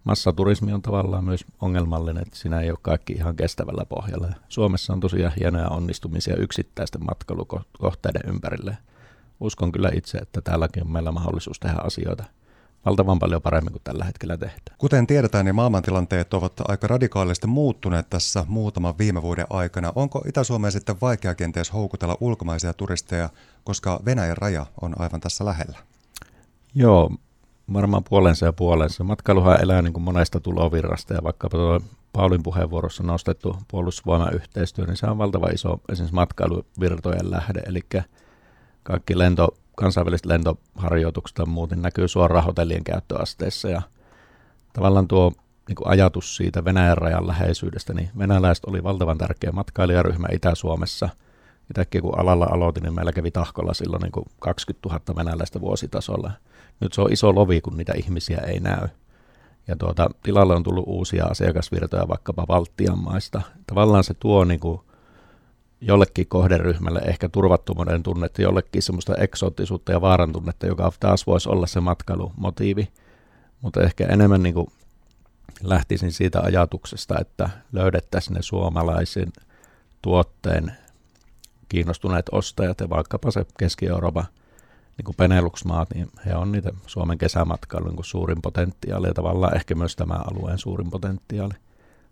Massaturismi 0.03 0.73
on 0.73 0.81
tavallaan 0.81 1.23
myös 1.23 1.45
ongelmallinen, 1.61 2.21
että 2.21 2.37
siinä 2.37 2.59
ei 2.59 2.71
ole 2.71 2.79
kaikki 2.81 3.13
ihan 3.13 3.35
kestävällä 3.35 3.85
pohjalla. 3.85 4.27
Suomessa 4.49 4.93
on 4.93 4.99
tosiaan 4.99 5.33
hienoja 5.39 5.69
onnistumisia 5.69 6.35
yksittäisten 6.35 7.05
matkailukohteiden 7.05 8.21
ympärille. 8.27 8.77
Uskon 9.39 9.71
kyllä 9.71 9.89
itse, 9.93 10.17
että 10.17 10.41
täälläkin 10.41 10.83
on 10.83 10.91
meillä 10.91 11.11
mahdollisuus 11.11 11.59
tehdä 11.59 11.77
asioita– 11.83 12.23
valtavan 12.85 13.19
paljon 13.19 13.41
paremmin 13.41 13.71
kuin 13.71 13.81
tällä 13.83 14.05
hetkellä 14.05 14.37
tehdään. 14.37 14.77
Kuten 14.77 15.07
tiedetään, 15.07 15.45
niin 15.45 15.55
maailmantilanteet 15.55 16.33
ovat 16.33 16.53
aika 16.67 16.87
radikaalisti 16.87 17.47
muuttuneet 17.47 18.09
tässä 18.09 18.45
muutaman 18.47 18.97
viime 18.97 19.21
vuoden 19.21 19.45
aikana. 19.49 19.93
Onko 19.95 20.23
Itä-Suomeen 20.27 20.71
sitten 20.71 21.01
vaikea 21.01 21.35
kenties 21.35 21.73
houkutella 21.73 22.17
ulkomaisia 22.19 22.73
turisteja, 22.73 23.29
koska 23.63 23.99
Venäjän 24.05 24.37
raja 24.37 24.65
on 24.81 25.01
aivan 25.01 25.21
tässä 25.21 25.45
lähellä? 25.45 25.77
Joo, 26.75 27.11
varmaan 27.73 28.03
puolensa 28.03 28.45
ja 28.45 28.53
puolensa. 28.53 29.03
Matkailuhan 29.03 29.61
elää 29.61 29.81
niin 29.81 29.93
kuin 29.93 30.03
monesta 30.03 30.39
tulovirrasta 30.39 31.13
ja 31.13 31.23
vaikka 31.23 31.49
tuo 31.49 31.81
Paulin 32.13 32.43
puheenvuorossa 32.43 33.03
nostettu 33.03 33.57
puolustusvoimayhteistyö, 33.67 34.85
niin 34.85 34.97
se 34.97 35.07
on 35.07 35.17
valtava 35.17 35.47
iso 35.47 35.81
esimerkiksi 35.89 36.15
matkailuvirtojen 36.15 37.31
lähde, 37.31 37.59
eli 37.65 37.81
kaikki 38.83 39.17
lento, 39.17 39.47
kansainväliset 39.75 40.25
lentoharjoitukset 40.25 41.37
ja 41.37 41.45
muuten 41.45 41.81
näkyy 41.81 42.07
suoraan 42.07 42.45
hotellien 42.45 42.83
käyttöasteissa 42.83 43.69
ja 43.69 43.81
tavallaan 44.73 45.07
tuo 45.07 45.31
niin 45.67 45.75
kuin 45.75 45.87
ajatus 45.87 46.35
siitä 46.35 46.65
Venäjän 46.65 46.97
rajan 46.97 47.27
läheisyydestä, 47.27 47.93
niin 47.93 48.09
venäläiset 48.17 48.65
oli 48.65 48.83
valtavan 48.83 49.17
tärkeä 49.17 49.51
matkailijaryhmä 49.51 50.27
Itä-Suomessa. 50.31 51.09
Itsekin 51.69 52.01
kun 52.01 52.19
alalla 52.19 52.47
aloitin, 52.51 52.83
niin 52.83 52.95
meillä 52.95 53.11
kävi 53.11 53.31
tahkolla 53.31 53.73
silloin 53.73 54.01
niin 54.01 54.11
kuin 54.11 54.25
20 54.39 54.89
000 54.89 55.15
venäläistä 55.15 55.61
vuositasolla. 55.61 56.31
Nyt 56.79 56.93
se 56.93 57.01
on 57.01 57.13
iso 57.13 57.35
lovi, 57.35 57.61
kun 57.61 57.77
niitä 57.77 57.93
ihmisiä 57.95 58.37
ei 58.37 58.59
näy. 58.59 58.87
Ja 59.67 59.75
tuota, 59.75 60.09
tilalle 60.23 60.55
on 60.55 60.63
tullut 60.63 60.87
uusia 60.87 61.25
asiakasvirtoja 61.25 62.07
vaikkapa 62.07 62.45
Baltian 62.45 62.99
maista. 62.99 63.41
Tavallaan 63.67 64.03
se 64.03 64.13
tuo 64.13 64.43
niin 64.43 64.59
kuin 64.59 64.81
jollekin 65.81 66.27
kohderyhmälle 66.27 66.99
ehkä 66.99 67.29
turvattomuuden 67.29 68.03
tunnetta, 68.03 68.41
jollekin 68.41 68.81
semmoista 68.81 69.15
eksoottisuutta 69.15 69.91
ja 69.91 70.01
vaaran 70.01 70.33
tunnetta, 70.33 70.67
joka 70.67 70.91
taas 70.99 71.27
voisi 71.27 71.49
olla 71.49 71.67
se 71.67 71.79
matkailumotiivi. 71.79 72.89
Mutta 73.61 73.81
ehkä 73.81 74.05
enemmän 74.05 74.43
niin 74.43 74.53
kuin 74.53 74.67
lähtisin 75.63 76.11
siitä 76.11 76.39
ajatuksesta, 76.39 77.15
että 77.19 77.49
löydettäisiin 77.71 78.35
ne 78.35 78.41
suomalaisen 78.41 79.31
tuotteen 80.01 80.71
kiinnostuneet 81.69 82.25
ostajat 82.31 82.79
ja 82.79 82.89
vaikkapa 82.89 83.31
se 83.31 83.45
Keski-Euroopan 83.59 84.25
niin 84.97 85.05
kuin 85.05 85.15
Benelux-maat, 85.15 85.89
niin 85.93 86.11
he 86.25 86.35
on 86.35 86.51
niitä 86.51 86.71
Suomen 86.87 87.17
kesämatkailun 87.17 87.95
niin 87.95 88.05
suurin 88.05 88.41
potentiaali 88.41 89.07
ja 89.07 89.13
tavallaan 89.13 89.55
ehkä 89.55 89.75
myös 89.75 89.95
tämän 89.95 90.21
alueen 90.31 90.57
suurin 90.57 90.89
potentiaali. 90.89 91.53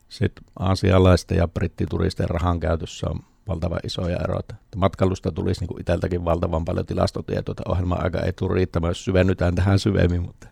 Sitten 0.10 0.44
aasialaisten 0.60 1.38
ja 1.38 1.48
brittituristen 1.48 2.30
rahan 2.30 2.60
käytössä 2.60 3.08
on 3.10 3.20
valtavan 3.50 3.80
isoja 3.84 4.18
eroja. 4.24 4.42
Matkailusta 4.76 5.32
tulisi 5.32 5.66
niin 5.66 5.80
itseltäkin 5.80 6.26
valtavan 6.26 6.66
paljon 6.66 6.86
tilastotietoa. 6.86 7.56
Ohjelma-aika 7.68 8.20
ei 8.20 8.34
tule 8.34 8.56
riittämään, 8.56 8.92
jos 8.92 9.06
syvennytään 9.06 9.56
tähän 9.56 9.80
syvemmin, 9.80 10.22
mutta 10.22 10.48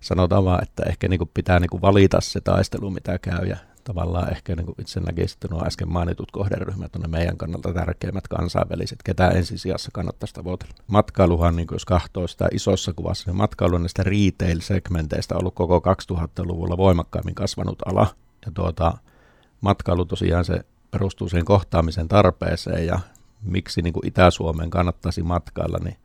sanotaan 0.00 0.44
vaan, 0.44 0.62
että 0.62 0.82
ehkä 0.82 1.08
niin 1.08 1.30
pitää 1.34 1.60
niin 1.60 1.82
valita 1.82 2.20
se 2.20 2.40
taistelu, 2.40 2.90
mitä 2.90 3.18
käy. 3.18 3.46
Ja 3.46 3.56
tavallaan 3.84 4.30
ehkä 4.30 4.56
niin 4.56 4.74
itse 4.78 5.00
näkisin, 5.00 5.36
että 5.36 5.48
nuo 5.50 5.66
äsken 5.66 5.92
mainitut 5.92 6.30
kohderyhmät 6.30 6.96
on 6.96 7.02
ne 7.02 7.08
meidän 7.08 7.36
kannalta 7.36 7.72
tärkeimmät 7.72 8.28
kansainväliset, 8.28 8.98
ketä 9.04 9.28
ensisijassa 9.28 9.90
kannattaisi 9.92 10.34
tavoitella. 10.34 10.74
Matkailuhan, 10.86 11.56
niin 11.56 11.68
jos 11.70 11.84
katsoo 11.84 12.26
sitä 12.26 12.48
isossa 12.52 12.92
kuvassa, 12.92 13.30
niin 13.30 13.36
matkailu 13.36 13.74
on 13.74 13.82
näistä 13.82 14.02
retail-segmenteistä 14.02 15.36
ollut 15.36 15.54
koko 15.54 15.82
2000-luvulla 16.12 16.76
voimakkaimmin 16.76 17.34
kasvanut 17.34 17.78
ala. 17.86 18.06
Ja 18.46 18.52
tuota, 18.54 18.92
matkailu 19.60 20.04
tosiaan 20.04 20.44
se 20.44 20.60
perustuu 20.92 21.28
siihen 21.28 21.44
kohtaamisen 21.44 22.08
tarpeeseen 22.08 22.86
ja 22.86 23.00
miksi 23.42 23.82
niin 23.82 23.92
kuin 23.92 24.06
Itä-Suomeen 24.06 24.70
kannattaisi 24.70 25.22
matkailla, 25.22 25.78
niin 25.84 25.96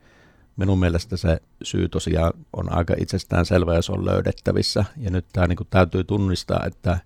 minun 0.56 0.78
mielestä 0.78 1.16
se 1.16 1.40
syy 1.62 1.88
tosiaan 1.88 2.32
on 2.52 2.72
aika 2.72 2.94
itsestään 3.00 3.46
selvä 3.46 3.74
ja 3.74 3.82
se 3.82 3.92
on 3.92 4.06
löydettävissä. 4.06 4.84
Ja 4.96 5.10
nyt 5.10 5.26
tämä 5.32 5.46
niin 5.46 5.56
kuin 5.56 5.66
täytyy 5.70 6.04
tunnistaa, 6.04 6.60
että 6.66 6.98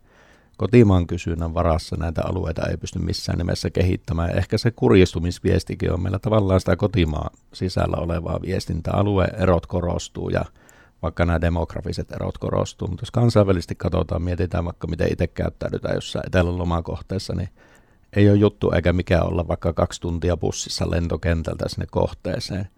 kotimaan 0.56 1.06
kysynnän 1.06 1.54
varassa 1.54 1.96
näitä 1.96 2.22
alueita 2.24 2.66
ei 2.66 2.76
pysty 2.76 2.98
missään 2.98 3.38
nimessä 3.38 3.70
kehittämään. 3.70 4.38
Ehkä 4.38 4.58
se 4.58 4.70
kurjistumisviestikin 4.70 5.92
on 5.92 6.02
meillä 6.02 6.18
tavallaan 6.18 6.60
sitä 6.60 6.76
kotimaan 6.76 7.36
sisällä 7.52 7.96
olevaa 7.96 8.42
viestintää. 8.42 8.94
Alueen 8.94 9.34
erot 9.34 9.66
korostuu 9.66 10.28
ja 10.28 10.44
vaikka 11.02 11.24
nämä 11.24 11.40
demografiset 11.40 12.12
erot 12.12 12.38
korostuu. 12.38 12.88
Mutta 12.88 13.02
jos 13.02 13.10
kansainvälisesti 13.10 13.74
katsotaan, 13.74 14.22
mietitään 14.22 14.64
vaikka 14.64 14.86
miten 14.86 15.12
itse 15.12 15.26
käyttäydytään 15.26 15.94
jossain 15.94 16.26
etelän 16.26 16.58
lomakohteessa, 16.58 17.34
niin 17.34 17.48
ei 18.16 18.30
ole 18.30 18.38
juttu 18.38 18.70
eikä 18.70 18.92
mikään 18.92 19.26
olla 19.26 19.48
vaikka 19.48 19.72
kaksi 19.72 20.00
tuntia 20.00 20.36
bussissa 20.36 20.90
lentokentältä 20.90 21.68
sinne 21.68 21.86
kohteeseen. 21.90 22.68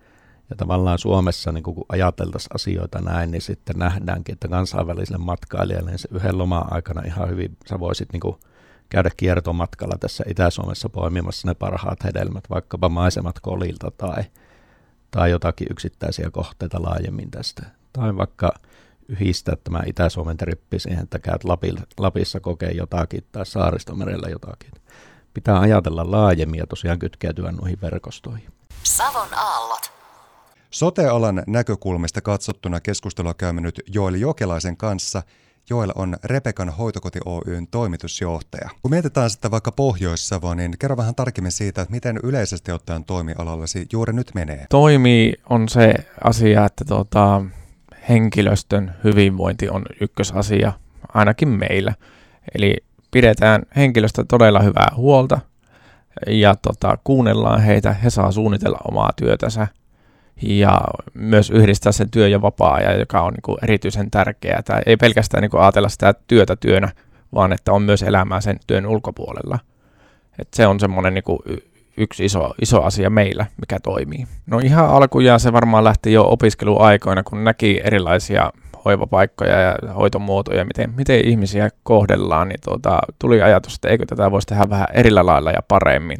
Ja 0.51 0.57
tavallaan 0.57 0.99
Suomessa, 0.99 1.53
niin 1.53 1.65
kun 1.65 1.85
ajateltaisiin 1.89 2.55
asioita 2.55 3.01
näin, 3.01 3.31
niin 3.31 3.43
sitten 3.43 3.79
nähdäänkin, 3.79 4.33
että 4.33 4.49
kansainväliselle 4.49 5.25
matkailijalle 5.25 5.91
niin 5.91 5.99
se 5.99 6.09
yhden 6.13 6.39
loman 6.39 6.73
aikana 6.73 7.03
ihan 7.07 7.29
hyvin 7.29 7.57
sä 7.69 7.81
voisit 7.81 8.13
niin 8.13 8.35
käydä 8.89 9.11
kiertomatkalla 9.17 9.97
tässä 10.01 10.25
Itä-Suomessa 10.29 10.89
poimimassa 10.89 11.49
ne 11.49 11.55
parhaat 11.55 12.05
hedelmät, 12.05 12.45
vaikkapa 12.51 12.89
maisemat 12.89 13.41
kolilta 13.41 13.91
tai, 13.91 14.25
tai 15.11 15.31
jotakin 15.31 15.67
yksittäisiä 15.71 16.31
kohteita 16.31 16.83
laajemmin 16.83 17.31
tästä. 17.31 17.67
Tai 17.93 18.17
vaikka 18.17 18.53
yhdistää 19.09 19.57
tämä 19.65 19.83
Itä-Suomen 19.87 20.37
trippi 20.37 20.79
siihen, 20.79 21.03
että 21.03 21.19
käyt 21.19 21.45
Lapissa 21.99 22.41
kokee 22.41 22.71
jotakin 22.71 23.25
tai 23.33 23.47
saaristomerellä 23.47 24.29
jotakin 24.29 24.71
pitää 25.35 25.61
ajatella 25.61 26.11
laajemmin 26.11 26.59
ja 26.59 26.67
tosiaan 26.67 26.99
kytkeytyä 26.99 27.53
noihin 27.53 27.79
verkostoihin. 27.83 28.49
Savon 28.83 29.35
aallot. 29.37 29.93
Sotealan 30.71 31.43
näkökulmista 31.47 32.21
katsottuna 32.21 32.81
keskustelua 32.81 33.35
käymme 33.35 33.61
nyt 33.61 33.81
Joel 33.95 34.15
Jokelaisen 34.15 34.77
kanssa. 34.77 35.23
Joel 35.71 35.93
on 35.95 36.17
Repekan 36.25 36.71
hoitokoti 36.71 37.21
Oyn 37.25 37.67
toimitusjohtaja. 37.67 38.71
Kun 38.83 38.91
mietitään 38.91 39.31
sitten 39.31 39.51
vaikka 39.51 39.73
Pohjois-Savoa, 39.73 40.55
niin 40.55 40.79
kerro 40.79 40.97
vähän 40.97 41.15
tarkemmin 41.15 41.53
siitä, 41.53 41.83
että 41.83 41.95
miten 41.95 42.21
yleisesti 42.23 42.73
ottaen 42.73 43.05
toimialallasi 43.05 43.87
juuri 43.93 44.13
nyt 44.13 44.31
menee. 44.35 44.67
Toimi 44.71 45.33
on 45.51 45.69
se 45.69 45.95
asia, 46.25 46.65
että 46.65 46.85
tuota, 46.85 47.43
henkilöstön 48.09 48.95
hyvinvointi 49.05 49.69
on 49.69 49.85
ykkösasia, 50.01 50.73
ainakin 51.15 51.49
meillä. 51.49 51.95
Eli 52.55 52.77
pidetään 53.15 53.63
henkilöstä 53.77 54.25
todella 54.29 54.61
hyvää 54.61 54.89
huolta 54.97 55.41
ja 56.27 56.55
tota, 56.55 56.99
kuunnellaan 57.05 57.61
heitä, 57.61 57.93
he 57.93 58.11
saa 58.11 58.33
suunnitella 58.33 58.79
omaa 58.91 59.11
työtänsä 59.17 59.67
ja 60.43 60.81
myös 61.15 61.51
yhdistää 61.51 61.93
sen 61.93 62.11
työ- 62.11 62.29
ja 62.29 62.43
vapaa-ajan, 62.43 62.99
joka 62.99 63.23
on 63.23 63.33
niin 63.33 63.43
kuin 63.43 63.59
erityisen 63.63 64.11
tärkeää. 64.11 64.63
Tai 64.63 64.83
ei 64.87 64.97
pelkästään 64.97 65.43
niin 65.43 65.51
kuin 65.51 65.63
ajatella 65.63 65.89
sitä 65.89 66.15
työtä 66.27 66.57
työnä, 66.57 66.93
vaan 67.35 67.53
että 67.53 67.73
on 67.73 67.83
myös 67.83 68.03
elämää 68.03 68.41
sen 68.41 68.59
työn 68.67 68.87
ulkopuolella. 68.87 69.59
Et 70.39 70.49
se 70.55 70.67
on 70.67 70.81
semmoinen 70.81 71.15
niin 71.15 71.61
yksi 71.97 72.25
iso, 72.25 72.55
iso 72.63 72.83
asia 72.83 73.11
meillä, 73.11 73.47
mikä 73.61 73.81
toimii. 73.81 74.27
No 74.47 74.59
ihan 74.59 74.89
alkujaan 74.89 75.41
se 75.41 75.53
varmaan 75.53 75.85
lähti 75.85 76.13
jo 76.13 76.25
opiskeluaikoina, 76.29 77.23
kun 77.23 77.45
näki 77.45 77.81
erilaisia 77.85 78.53
hoivapaikkoja 78.85 79.61
ja 79.61 79.93
hoitomuotoja, 79.95 80.65
miten, 80.65 80.93
miten 80.97 81.29
ihmisiä 81.29 81.71
kohdellaan, 81.83 82.49
niin 82.49 82.61
tuota, 82.65 82.99
tuli 83.19 83.43
ajatus, 83.43 83.75
että 83.75 83.89
eikö 83.89 84.07
tätä 84.07 84.31
voisi 84.31 84.47
tehdä 84.47 84.71
vähän 84.71 84.87
erillä 84.93 85.27
lailla 85.27 85.51
ja 85.51 85.63
paremmin. 85.69 86.19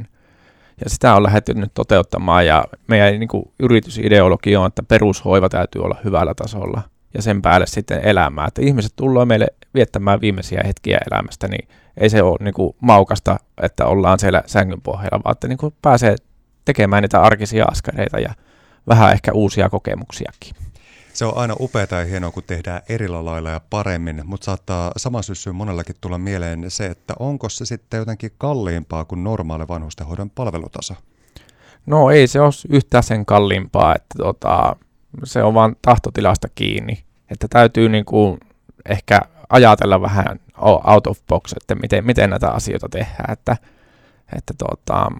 Ja 0.85 0.91
sitä 0.91 1.15
on 1.15 1.23
lähdetty 1.23 1.55
nyt 1.55 1.75
toteuttamaan 1.75 2.47
ja 2.47 2.65
meidän 2.87 3.21
niin 3.21 3.29
kuin, 3.29 3.45
yritysideologia 3.61 4.61
on, 4.61 4.67
että 4.67 4.83
perushoiva 4.83 5.49
täytyy 5.49 5.83
olla 5.83 5.97
hyvällä 6.05 6.35
tasolla 6.35 6.83
ja 7.15 7.23
sen 7.23 7.43
päälle 7.43 7.67
sitten 7.67 8.01
elämää. 8.03 8.47
Että 8.47 8.63
ihmiset 8.63 8.93
tulee 8.97 9.25
meille 9.25 9.47
viettämään 9.75 10.21
viimeisiä 10.21 10.63
hetkiä 10.67 10.99
elämästä, 11.11 11.49
niin 11.49 11.69
ei 11.97 12.11
se 12.11 12.23
ole 12.23 12.37
niin 12.41 12.55
kuin, 12.55 12.77
maukasta, 12.81 13.37
että 13.63 13.87
ollaan 13.87 14.19
siellä 14.19 14.43
sängyn 14.47 14.81
pohjalla, 14.81 15.21
vaan 15.25 15.33
että 15.33 15.49
niin 15.49 15.59
kuin, 15.59 15.75
pääsee 15.83 16.17
tekemään 16.65 17.03
niitä 17.03 17.23
arkisia 17.23 17.65
askareita 17.65 18.19
ja 18.19 18.35
vähän 18.89 19.13
ehkä 19.13 19.33
uusia 19.33 19.69
kokemuksiakin. 19.69 20.64
Se 21.15 21.25
on 21.25 21.37
aina 21.37 21.57
upeaa 21.61 21.87
ja 21.91 22.05
hienoa, 22.05 22.31
kun 22.31 22.43
tehdään 22.47 22.83
eri 22.89 23.09
lailla 23.09 23.51
ja 23.51 23.61
paremmin, 23.71 24.23
mutta 24.25 24.45
saattaa 24.45 24.93
sama 24.97 25.23
syssyyn 25.23 25.57
monellakin 25.57 25.97
tulla 26.01 26.19
mieleen 26.19 26.71
se, 26.71 26.87
että 26.87 27.15
onko 27.19 27.49
se 27.49 27.67
sitten 27.67 27.99
jotenkin 27.99 28.31
kalliimpaa 28.39 29.05
kuin 29.05 29.25
normaali 29.25 29.69
vanhustenhoidon 29.69 30.31
palvelutaso? 30.31 30.95
No 31.87 32.11
ei 32.11 32.27
se 32.27 32.41
ole 32.41 32.53
yhtään 32.69 33.03
sen 33.05 33.27
kalliimpaa, 33.27 33.95
että 33.95 34.15
tota, 34.19 34.77
se 35.25 35.43
on 35.43 35.55
vain 35.55 35.77
tahtotilasta 35.83 36.49
kiinni. 36.55 37.05
Että 37.31 37.47
täytyy 37.51 37.89
niin 37.89 38.05
kuin 38.05 38.41
ehkä 38.89 39.21
ajatella 39.49 40.01
vähän 40.01 40.41
out 40.85 41.07
of 41.07 41.19
box, 41.29 41.53
että 41.53 41.75
miten, 41.75 42.07
miten 42.07 42.31
näitä 42.31 42.51
asioita 42.51 42.89
tehdään. 42.89 43.33
Että, 43.33 43.57
että 44.37 44.55
tota, 44.59 45.13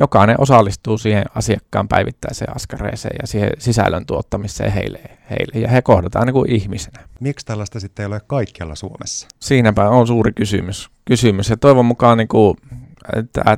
jokainen 0.00 0.40
osallistuu 0.40 0.98
siihen 0.98 1.24
asiakkaan 1.34 1.88
päivittäiseen 1.88 2.56
askareeseen 2.56 3.16
ja 3.22 3.26
siihen 3.26 3.50
sisällön 3.58 4.06
tuottamiseen 4.06 4.72
heille, 4.72 5.00
heille 5.30 5.60
ja 5.60 5.68
he 5.68 5.82
kohdataan 5.82 6.26
niin 6.26 6.34
kuin 6.34 6.50
ihmisenä. 6.50 7.00
Miksi 7.20 7.46
tällaista 7.46 7.80
sitten 7.80 8.02
ei 8.02 8.06
ole 8.06 8.20
kaikkialla 8.26 8.74
Suomessa? 8.74 9.28
Siinäpä 9.40 9.88
on 9.88 10.06
suuri 10.06 10.32
kysymys. 10.32 10.90
kysymys. 11.04 11.50
Ja 11.50 11.56
toivon 11.56 11.86
mukaan 11.86 12.18
niin 12.18 12.28
kuin, 12.28 12.56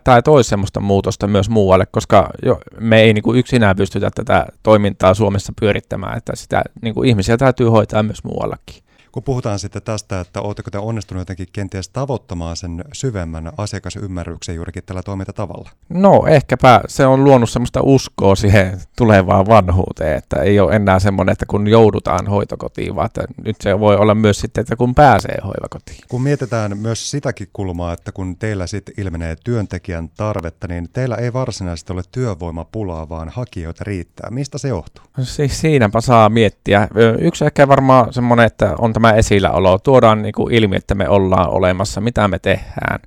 tämä 0.04 0.16
ei 0.16 0.22
toisi 0.22 0.50
sellaista 0.50 0.80
muutosta 0.80 1.28
myös 1.28 1.50
muualle, 1.50 1.86
koska 1.86 2.30
jo, 2.42 2.60
me 2.80 3.00
ei 3.00 3.14
niin 3.14 3.22
kuin 3.22 3.38
yksinään 3.38 3.76
pystytä 3.76 4.10
tätä 4.14 4.46
toimintaa 4.62 5.14
Suomessa 5.14 5.52
pyörittämään, 5.60 6.18
että 6.18 6.32
sitä 6.36 6.62
niin 6.82 6.94
kuin 6.94 7.08
ihmisiä 7.08 7.36
täytyy 7.36 7.66
hoitaa 7.68 8.02
myös 8.02 8.24
muuallakin. 8.24 8.82
Kun 9.12 9.22
puhutaan 9.22 9.58
sitten 9.58 9.82
tästä, 9.82 10.20
että 10.20 10.40
oletteko 10.40 10.70
te 10.70 10.78
onnistunut 10.78 11.20
jotenkin 11.20 11.48
kenties 11.52 11.88
tavoittamaan 11.88 12.56
sen 12.56 12.84
syvemmän 12.92 13.52
asiakasymmärryksen 13.56 14.54
juurikin 14.54 14.82
tällä 14.86 15.02
toimintatavalla? 15.02 15.70
No 15.88 16.26
ehkäpä 16.28 16.80
se 16.88 17.06
on 17.06 17.24
luonut 17.24 17.50
semmoista 17.50 17.80
uskoa 17.82 18.34
siihen 18.34 18.80
tulevaan 18.96 19.46
vanhuuteen, 19.46 20.18
että 20.18 20.36
ei 20.36 20.60
ole 20.60 20.76
enää 20.76 20.98
semmoinen, 20.98 21.32
että 21.32 21.46
kun 21.46 21.68
joudutaan 21.68 22.26
hoitokotiin, 22.26 22.96
vaan 22.96 23.06
että 23.06 23.24
nyt 23.44 23.56
se 23.60 23.80
voi 23.80 23.96
olla 23.96 24.14
myös 24.14 24.40
sitten, 24.40 24.62
että 24.62 24.76
kun 24.76 24.94
pääsee 24.94 25.38
hoivakotiin. 25.44 25.98
Kun 26.08 26.22
mietitään 26.22 26.78
myös 26.78 27.10
sitäkin 27.10 27.48
kulmaa, 27.52 27.92
että 27.92 28.12
kun 28.12 28.36
teillä 28.36 28.66
sitten 28.66 28.94
ilmenee 28.98 29.36
työntekijän 29.44 30.08
tarvetta, 30.08 30.68
niin 30.68 30.88
teillä 30.92 31.16
ei 31.16 31.32
varsinaisesti 31.32 31.92
ole 31.92 32.02
työvoimapulaa, 32.12 33.08
vaan 33.08 33.28
hakijoita 33.28 33.84
riittää. 33.84 34.30
Mistä 34.30 34.58
se 34.58 34.68
johtuu? 34.68 35.04
Siis 35.22 35.60
siinäpä 35.60 36.00
saa 36.00 36.28
miettiä. 36.28 36.88
Yksi 37.18 37.44
ehkä 37.44 37.68
varmaan 37.68 38.12
semmoinen, 38.12 38.46
että 38.46 38.74
on 38.78 38.92
tämä 38.92 39.01
esilläolo, 39.10 39.78
tuodaan 39.78 40.22
niin 40.22 40.32
kuin 40.32 40.54
ilmi, 40.54 40.76
että 40.76 40.94
me 40.94 41.08
ollaan 41.08 41.50
olemassa, 41.50 42.00
mitä 42.00 42.28
me 42.28 42.38
tehdään. 42.38 43.00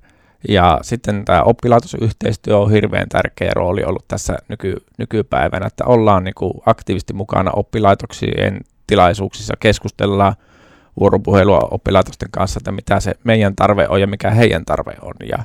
Ja 0.50 0.80
sitten 0.82 1.26
tämä 1.26 1.44
oppilaitosyhteistyö 1.44 2.58
on 2.58 2.72
hirveän 2.72 3.10
tärkeä 3.10 3.52
rooli 3.56 3.84
ollut 3.84 4.08
tässä 4.08 4.38
nyky, 4.48 4.76
nykypäivänä, 4.98 5.68
että 5.68 5.86
ollaan 5.86 6.24
niin 6.24 6.34
kuin 6.36 6.54
aktiivisesti 6.66 7.14
mukana 7.14 7.52
oppilaitoksien 7.52 8.60
tilaisuuksissa, 8.88 9.54
keskustellaan 9.60 10.36
vuoropuhelua 11.00 11.68
oppilaitosten 11.72 12.32
kanssa, 12.32 12.58
että 12.58 12.72
mitä 12.72 13.00
se 13.00 13.14
meidän 13.24 13.56
tarve 13.56 13.88
on 13.90 14.02
ja 14.02 14.08
mikä 14.08 14.32
heidän 14.32 14.66
tarve 14.66 14.94
on. 15.02 15.14
Ja, 15.30 15.44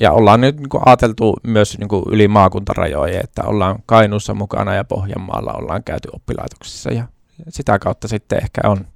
ja 0.00 0.12
ollaan 0.12 0.40
nyt 0.40 0.56
niin 0.56 0.68
kuin 0.68 0.82
ajateltu 0.86 1.36
myös 1.42 1.78
niin 1.78 1.88
kuin 1.88 2.04
yli 2.10 2.28
maakuntarajojen, 2.28 3.24
että 3.24 3.42
ollaan 3.42 3.78
Kainuussa 3.86 4.34
mukana 4.34 4.74
ja 4.74 4.84
Pohjanmaalla 4.84 5.52
ollaan 5.52 5.84
käyty 5.84 6.08
oppilaitoksissa 6.12 6.92
ja 6.92 7.04
sitä 7.48 7.78
kautta 7.78 8.08
sitten 8.08 8.42
ehkä 8.42 8.60
on 8.64 8.86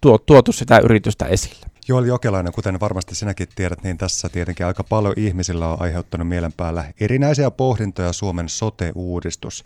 tuo, 0.00 0.18
tuotu 0.18 0.52
sitä 0.52 0.78
yritystä 0.78 1.26
esille. 1.26 1.66
Joel 1.88 2.04
Jokelainen, 2.04 2.52
kuten 2.52 2.80
varmasti 2.80 3.14
sinäkin 3.14 3.48
tiedät, 3.54 3.82
niin 3.82 3.98
tässä 3.98 4.28
tietenkin 4.28 4.66
aika 4.66 4.84
paljon 4.84 5.14
ihmisillä 5.16 5.68
on 5.68 5.82
aiheuttanut 5.82 6.28
mielen 6.28 6.52
päällä 6.52 6.84
erinäisiä 7.00 7.50
pohdintoja 7.50 8.12
Suomen 8.12 8.48
sote-uudistus. 8.48 9.64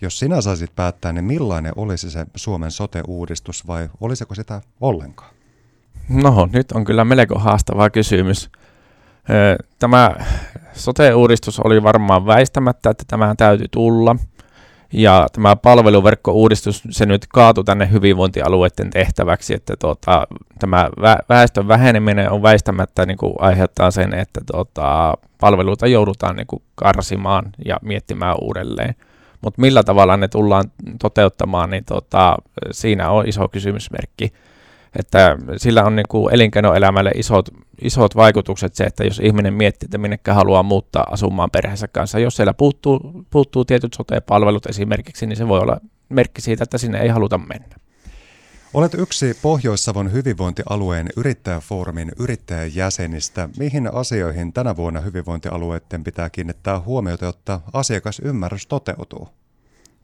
Jos 0.00 0.18
sinä 0.18 0.40
saisit 0.40 0.76
päättää, 0.76 1.12
niin 1.12 1.24
millainen 1.24 1.72
olisi 1.76 2.10
se 2.10 2.26
Suomen 2.36 2.70
sote-uudistus 2.70 3.66
vai 3.66 3.88
olisiko 4.00 4.34
sitä 4.34 4.60
ollenkaan? 4.80 5.30
No, 6.08 6.48
nyt 6.52 6.72
on 6.72 6.84
kyllä 6.84 7.04
melko 7.04 7.38
haastava 7.38 7.90
kysymys. 7.90 8.50
Tämä 9.78 10.16
sote-uudistus 10.72 11.60
oli 11.60 11.82
varmaan 11.82 12.26
väistämättä, 12.26 12.90
että 12.90 13.04
tämä 13.08 13.34
täytyy 13.38 13.68
tulla– 13.68 14.16
ja 14.92 15.26
tämä 15.32 15.56
palveluverkkouudistus, 15.56 16.82
se 16.90 17.06
nyt 17.06 17.26
kaatui 17.26 17.64
tänne 17.64 17.90
hyvinvointialueiden 17.92 18.90
tehtäväksi, 18.90 19.54
että 19.54 19.76
tuota, 19.76 20.26
tämä 20.58 20.90
väestön 21.28 21.68
väheneminen 21.68 22.30
on 22.30 22.42
väistämättä 22.42 23.06
niin 23.06 23.18
kuin 23.18 23.34
aiheuttaa 23.38 23.90
sen, 23.90 24.14
että 24.14 24.40
tuota, 24.52 25.14
palveluita 25.40 25.86
joudutaan 25.86 26.36
niin 26.36 26.46
kuin 26.46 26.62
karsimaan 26.74 27.44
ja 27.64 27.76
miettimään 27.82 28.36
uudelleen. 28.40 28.94
Mutta 29.40 29.60
millä 29.60 29.82
tavalla 29.82 30.16
ne 30.16 30.28
tullaan 30.28 30.64
toteuttamaan, 31.00 31.70
niin 31.70 31.84
tuota, 31.84 32.36
siinä 32.70 33.10
on 33.10 33.28
iso 33.28 33.48
kysymysmerkki 33.48 34.32
että 34.96 35.36
sillä 35.56 35.84
on 35.84 35.96
niin 35.96 36.06
kuin 36.08 36.34
elinkeinoelämälle 36.34 37.10
isot, 37.14 37.48
isot 37.82 38.16
vaikutukset 38.16 38.74
se, 38.74 38.84
että 38.84 39.04
jos 39.04 39.18
ihminen 39.18 39.54
miettii, 39.54 39.86
että 39.86 39.98
minnekä 39.98 40.34
haluaa 40.34 40.62
muuttaa 40.62 41.06
asumaan 41.10 41.50
perheensä 41.50 41.88
kanssa, 41.88 42.18
jos 42.18 42.36
siellä 42.36 42.54
puuttuu, 42.54 43.24
puuttuu 43.30 43.64
tietyt 43.64 43.94
sote-palvelut 43.94 44.66
esimerkiksi, 44.66 45.26
niin 45.26 45.36
se 45.36 45.48
voi 45.48 45.60
olla 45.60 45.80
merkki 46.08 46.40
siitä, 46.40 46.64
että 46.64 46.78
sinne 46.78 47.00
ei 47.00 47.08
haluta 47.08 47.38
mennä. 47.38 47.76
Olet 48.74 48.94
yksi 48.94 49.38
Pohjois-Savon 49.42 50.12
hyvinvointialueen 50.12 51.08
yrittäjäfoorumin 51.16 52.12
yrittäjäjäsenistä. 52.18 53.48
Mihin 53.58 53.94
asioihin 53.94 54.52
tänä 54.52 54.76
vuonna 54.76 55.00
hyvinvointialueiden 55.00 56.04
pitää 56.04 56.30
kiinnittää 56.30 56.80
huomiota, 56.80 57.24
jotta 57.24 57.60
asiakasymmärrys 57.72 58.66
toteutuu? 58.66 59.28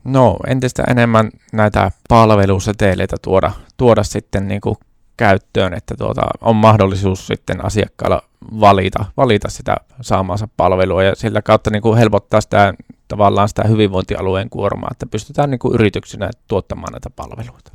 No, 0.04 0.36
entistä 0.46 0.84
enemmän 0.88 1.30
näitä 1.52 1.90
palveluseteleitä 2.08 3.16
tuoda, 3.22 3.52
tuoda 3.76 4.02
sitten 4.02 4.48
niin 4.48 4.60
kuin 4.60 4.76
käyttöön, 5.16 5.74
että 5.74 5.94
tuota, 5.98 6.22
on 6.40 6.56
mahdollisuus 6.56 7.26
sitten 7.26 7.64
asiakkaalla 7.64 8.22
valita, 8.60 9.04
valita 9.16 9.48
sitä 9.48 9.76
saamaansa 10.00 10.48
palvelua 10.56 11.02
ja 11.02 11.14
sillä 11.14 11.42
kautta 11.42 11.70
niin 11.70 11.82
kuin 11.82 11.98
helpottaa 11.98 12.40
sitä 12.40 12.74
tavallaan 13.08 13.48
sitä 13.48 13.64
hyvinvointialueen 13.64 14.50
kuormaa, 14.50 14.88
että 14.92 15.06
pystytään 15.06 15.50
niin 15.50 15.58
kuin 15.58 15.74
yrityksinä 15.74 16.30
tuottamaan 16.48 16.92
näitä 16.92 17.10
palveluita. 17.10 17.70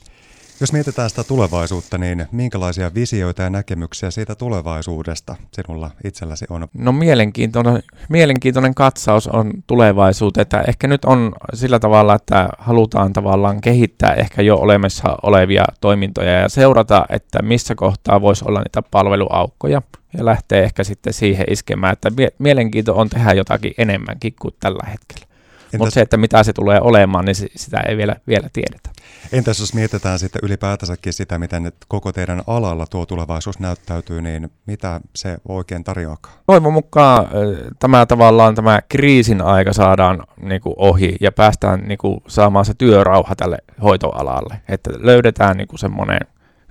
Jos 0.61 0.73
mietitään 0.73 1.09
sitä 1.09 1.23
tulevaisuutta, 1.23 1.97
niin 1.97 2.27
minkälaisia 2.31 2.93
visioita 2.93 3.41
ja 3.41 3.49
näkemyksiä 3.49 4.11
siitä 4.11 4.35
tulevaisuudesta 4.35 5.35
sinulla 5.53 5.91
itselläsi 6.03 6.45
on? 6.49 6.67
No 6.73 6.91
mielenkiintoinen, 6.91 7.83
mielenkiintoinen 8.09 8.75
katsaus 8.75 9.27
on 9.27 9.51
tulevaisuuteen, 9.67 10.41
että 10.41 10.61
ehkä 10.61 10.87
nyt 10.87 11.05
on 11.05 11.33
sillä 11.53 11.79
tavalla, 11.79 12.15
että 12.15 12.49
halutaan 12.57 13.13
tavallaan 13.13 13.61
kehittää 13.61 14.13
ehkä 14.13 14.41
jo 14.41 14.57
olemassa 14.57 15.17
olevia 15.23 15.65
toimintoja 15.81 16.31
ja 16.31 16.49
seurata, 16.49 17.05
että 17.09 17.41
missä 17.41 17.75
kohtaa 17.75 18.21
voisi 18.21 18.45
olla 18.47 18.59
niitä 18.59 18.81
palveluaukkoja 18.91 19.81
ja 20.17 20.25
lähtee 20.25 20.63
ehkä 20.63 20.83
sitten 20.83 21.13
siihen 21.13 21.45
iskemään, 21.49 21.93
että 21.93 22.11
mielenkiinto 22.39 22.95
on 22.95 23.09
tehdä 23.09 23.33
jotakin 23.33 23.73
enemmänkin 23.77 24.33
kuin 24.41 24.53
tällä 24.59 24.83
hetkellä. 24.91 25.30
Mutta 25.77 25.93
se, 25.93 26.01
että 26.01 26.17
mitä 26.17 26.43
se 26.43 26.53
tulee 26.53 26.81
olemaan, 26.81 27.25
niin 27.25 27.35
sitä 27.35 27.79
ei 27.87 27.97
vielä, 27.97 28.15
vielä 28.27 28.49
tiedetä. 28.53 28.89
Entäs 29.31 29.59
jos 29.59 29.73
mietitään 29.73 30.19
sitten 30.19 30.39
ylipäätänsäkin 30.43 31.13
sitä, 31.13 31.39
miten 31.39 31.71
koko 31.87 32.11
teidän 32.11 32.41
alalla 32.47 32.85
tuo 32.85 33.05
tulevaisuus 33.05 33.59
näyttäytyy, 33.59 34.21
niin 34.21 34.51
mitä 34.65 35.01
se 35.15 35.37
oikein 35.47 35.83
tarjoakaan? 35.83 36.35
Toivon 36.47 36.73
mukaan 36.73 37.27
tämä 37.79 38.05
tavallaan 38.05 38.55
tämä 38.55 38.79
kriisin 38.89 39.41
aika 39.41 39.73
saadaan 39.73 40.23
niin 40.41 40.61
kuin 40.61 40.75
ohi 40.77 41.15
ja 41.21 41.31
päästään 41.31 41.79
niin 41.87 41.97
kuin 41.97 42.23
saamaan 42.27 42.65
se 42.65 42.73
työrauha 42.73 43.35
tälle 43.35 43.57
hoitoalalle. 43.83 44.61
Että 44.69 44.89
löydetään 44.97 45.57
niin 45.57 45.67
kuin 45.67 45.79
semmoinen 45.79 46.19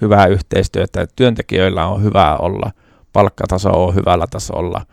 hyvä 0.01 0.27
yhteistyö, 0.27 0.85
että 0.85 1.07
työntekijöillä 1.17 1.87
on 1.87 2.03
hyvä 2.03 2.37
olla, 2.37 2.71
palkkataso 3.13 3.87
on 3.87 3.95
hyvällä 3.95 4.27
tasolla 4.31 4.87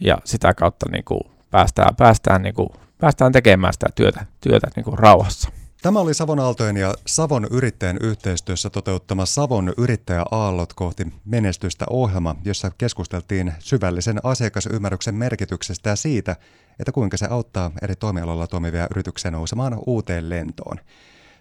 ja 0.00 0.18
sitä 0.24 0.54
kautta 0.54 0.86
niin 0.90 1.04
kuin 1.04 1.20
päästään, 1.50 1.96
päästään, 1.96 2.42
niin 2.42 2.54
kuin, 2.54 2.68
päästään 2.98 3.32
tekemään 3.32 3.72
sitä 3.72 3.86
työtä, 3.94 4.26
työtä 4.40 4.68
niin 4.76 4.84
kuin 4.84 4.98
rauhassa. 4.98 5.50
Tämä 5.82 6.00
oli 6.00 6.14
Savon 6.14 6.40
Aaltojen 6.40 6.76
ja 6.76 6.94
Savon 7.06 7.46
yrittäjän 7.50 7.98
yhteistyössä 8.00 8.70
toteuttama 8.70 9.26
Savon 9.26 9.72
yrittäjäaallot 9.76 10.72
kohti 10.72 11.06
menestystä 11.24 11.84
ohjelma, 11.90 12.36
jossa 12.44 12.70
keskusteltiin 12.78 13.52
syvällisen 13.58 14.20
asiakasymmärryksen 14.22 15.14
merkityksestä 15.14 15.90
ja 15.90 15.96
siitä, 15.96 16.36
että 16.78 16.92
kuinka 16.92 17.16
se 17.16 17.26
auttaa 17.30 17.70
eri 17.82 17.96
toimialoilla 17.96 18.46
toimivia 18.46 18.88
yrityksiä 18.90 19.30
nousemaan 19.30 19.78
uuteen 19.86 20.28
lentoon. 20.28 20.76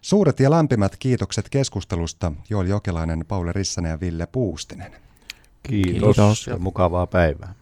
Suuret 0.01 0.39
ja 0.39 0.51
lämpimät 0.51 0.95
kiitokset 0.99 1.49
keskustelusta 1.49 2.31
Joel 2.49 2.67
Jokelainen, 2.67 3.25
Pauli 3.27 3.53
Rissanen 3.53 3.89
ja 3.89 3.99
Ville 3.99 4.27
Puustinen. 4.31 4.95
Kiitos, 5.63 6.15
Kiitos. 6.15 6.47
ja 6.47 6.57
mukavaa 6.57 7.07
päivää. 7.07 7.53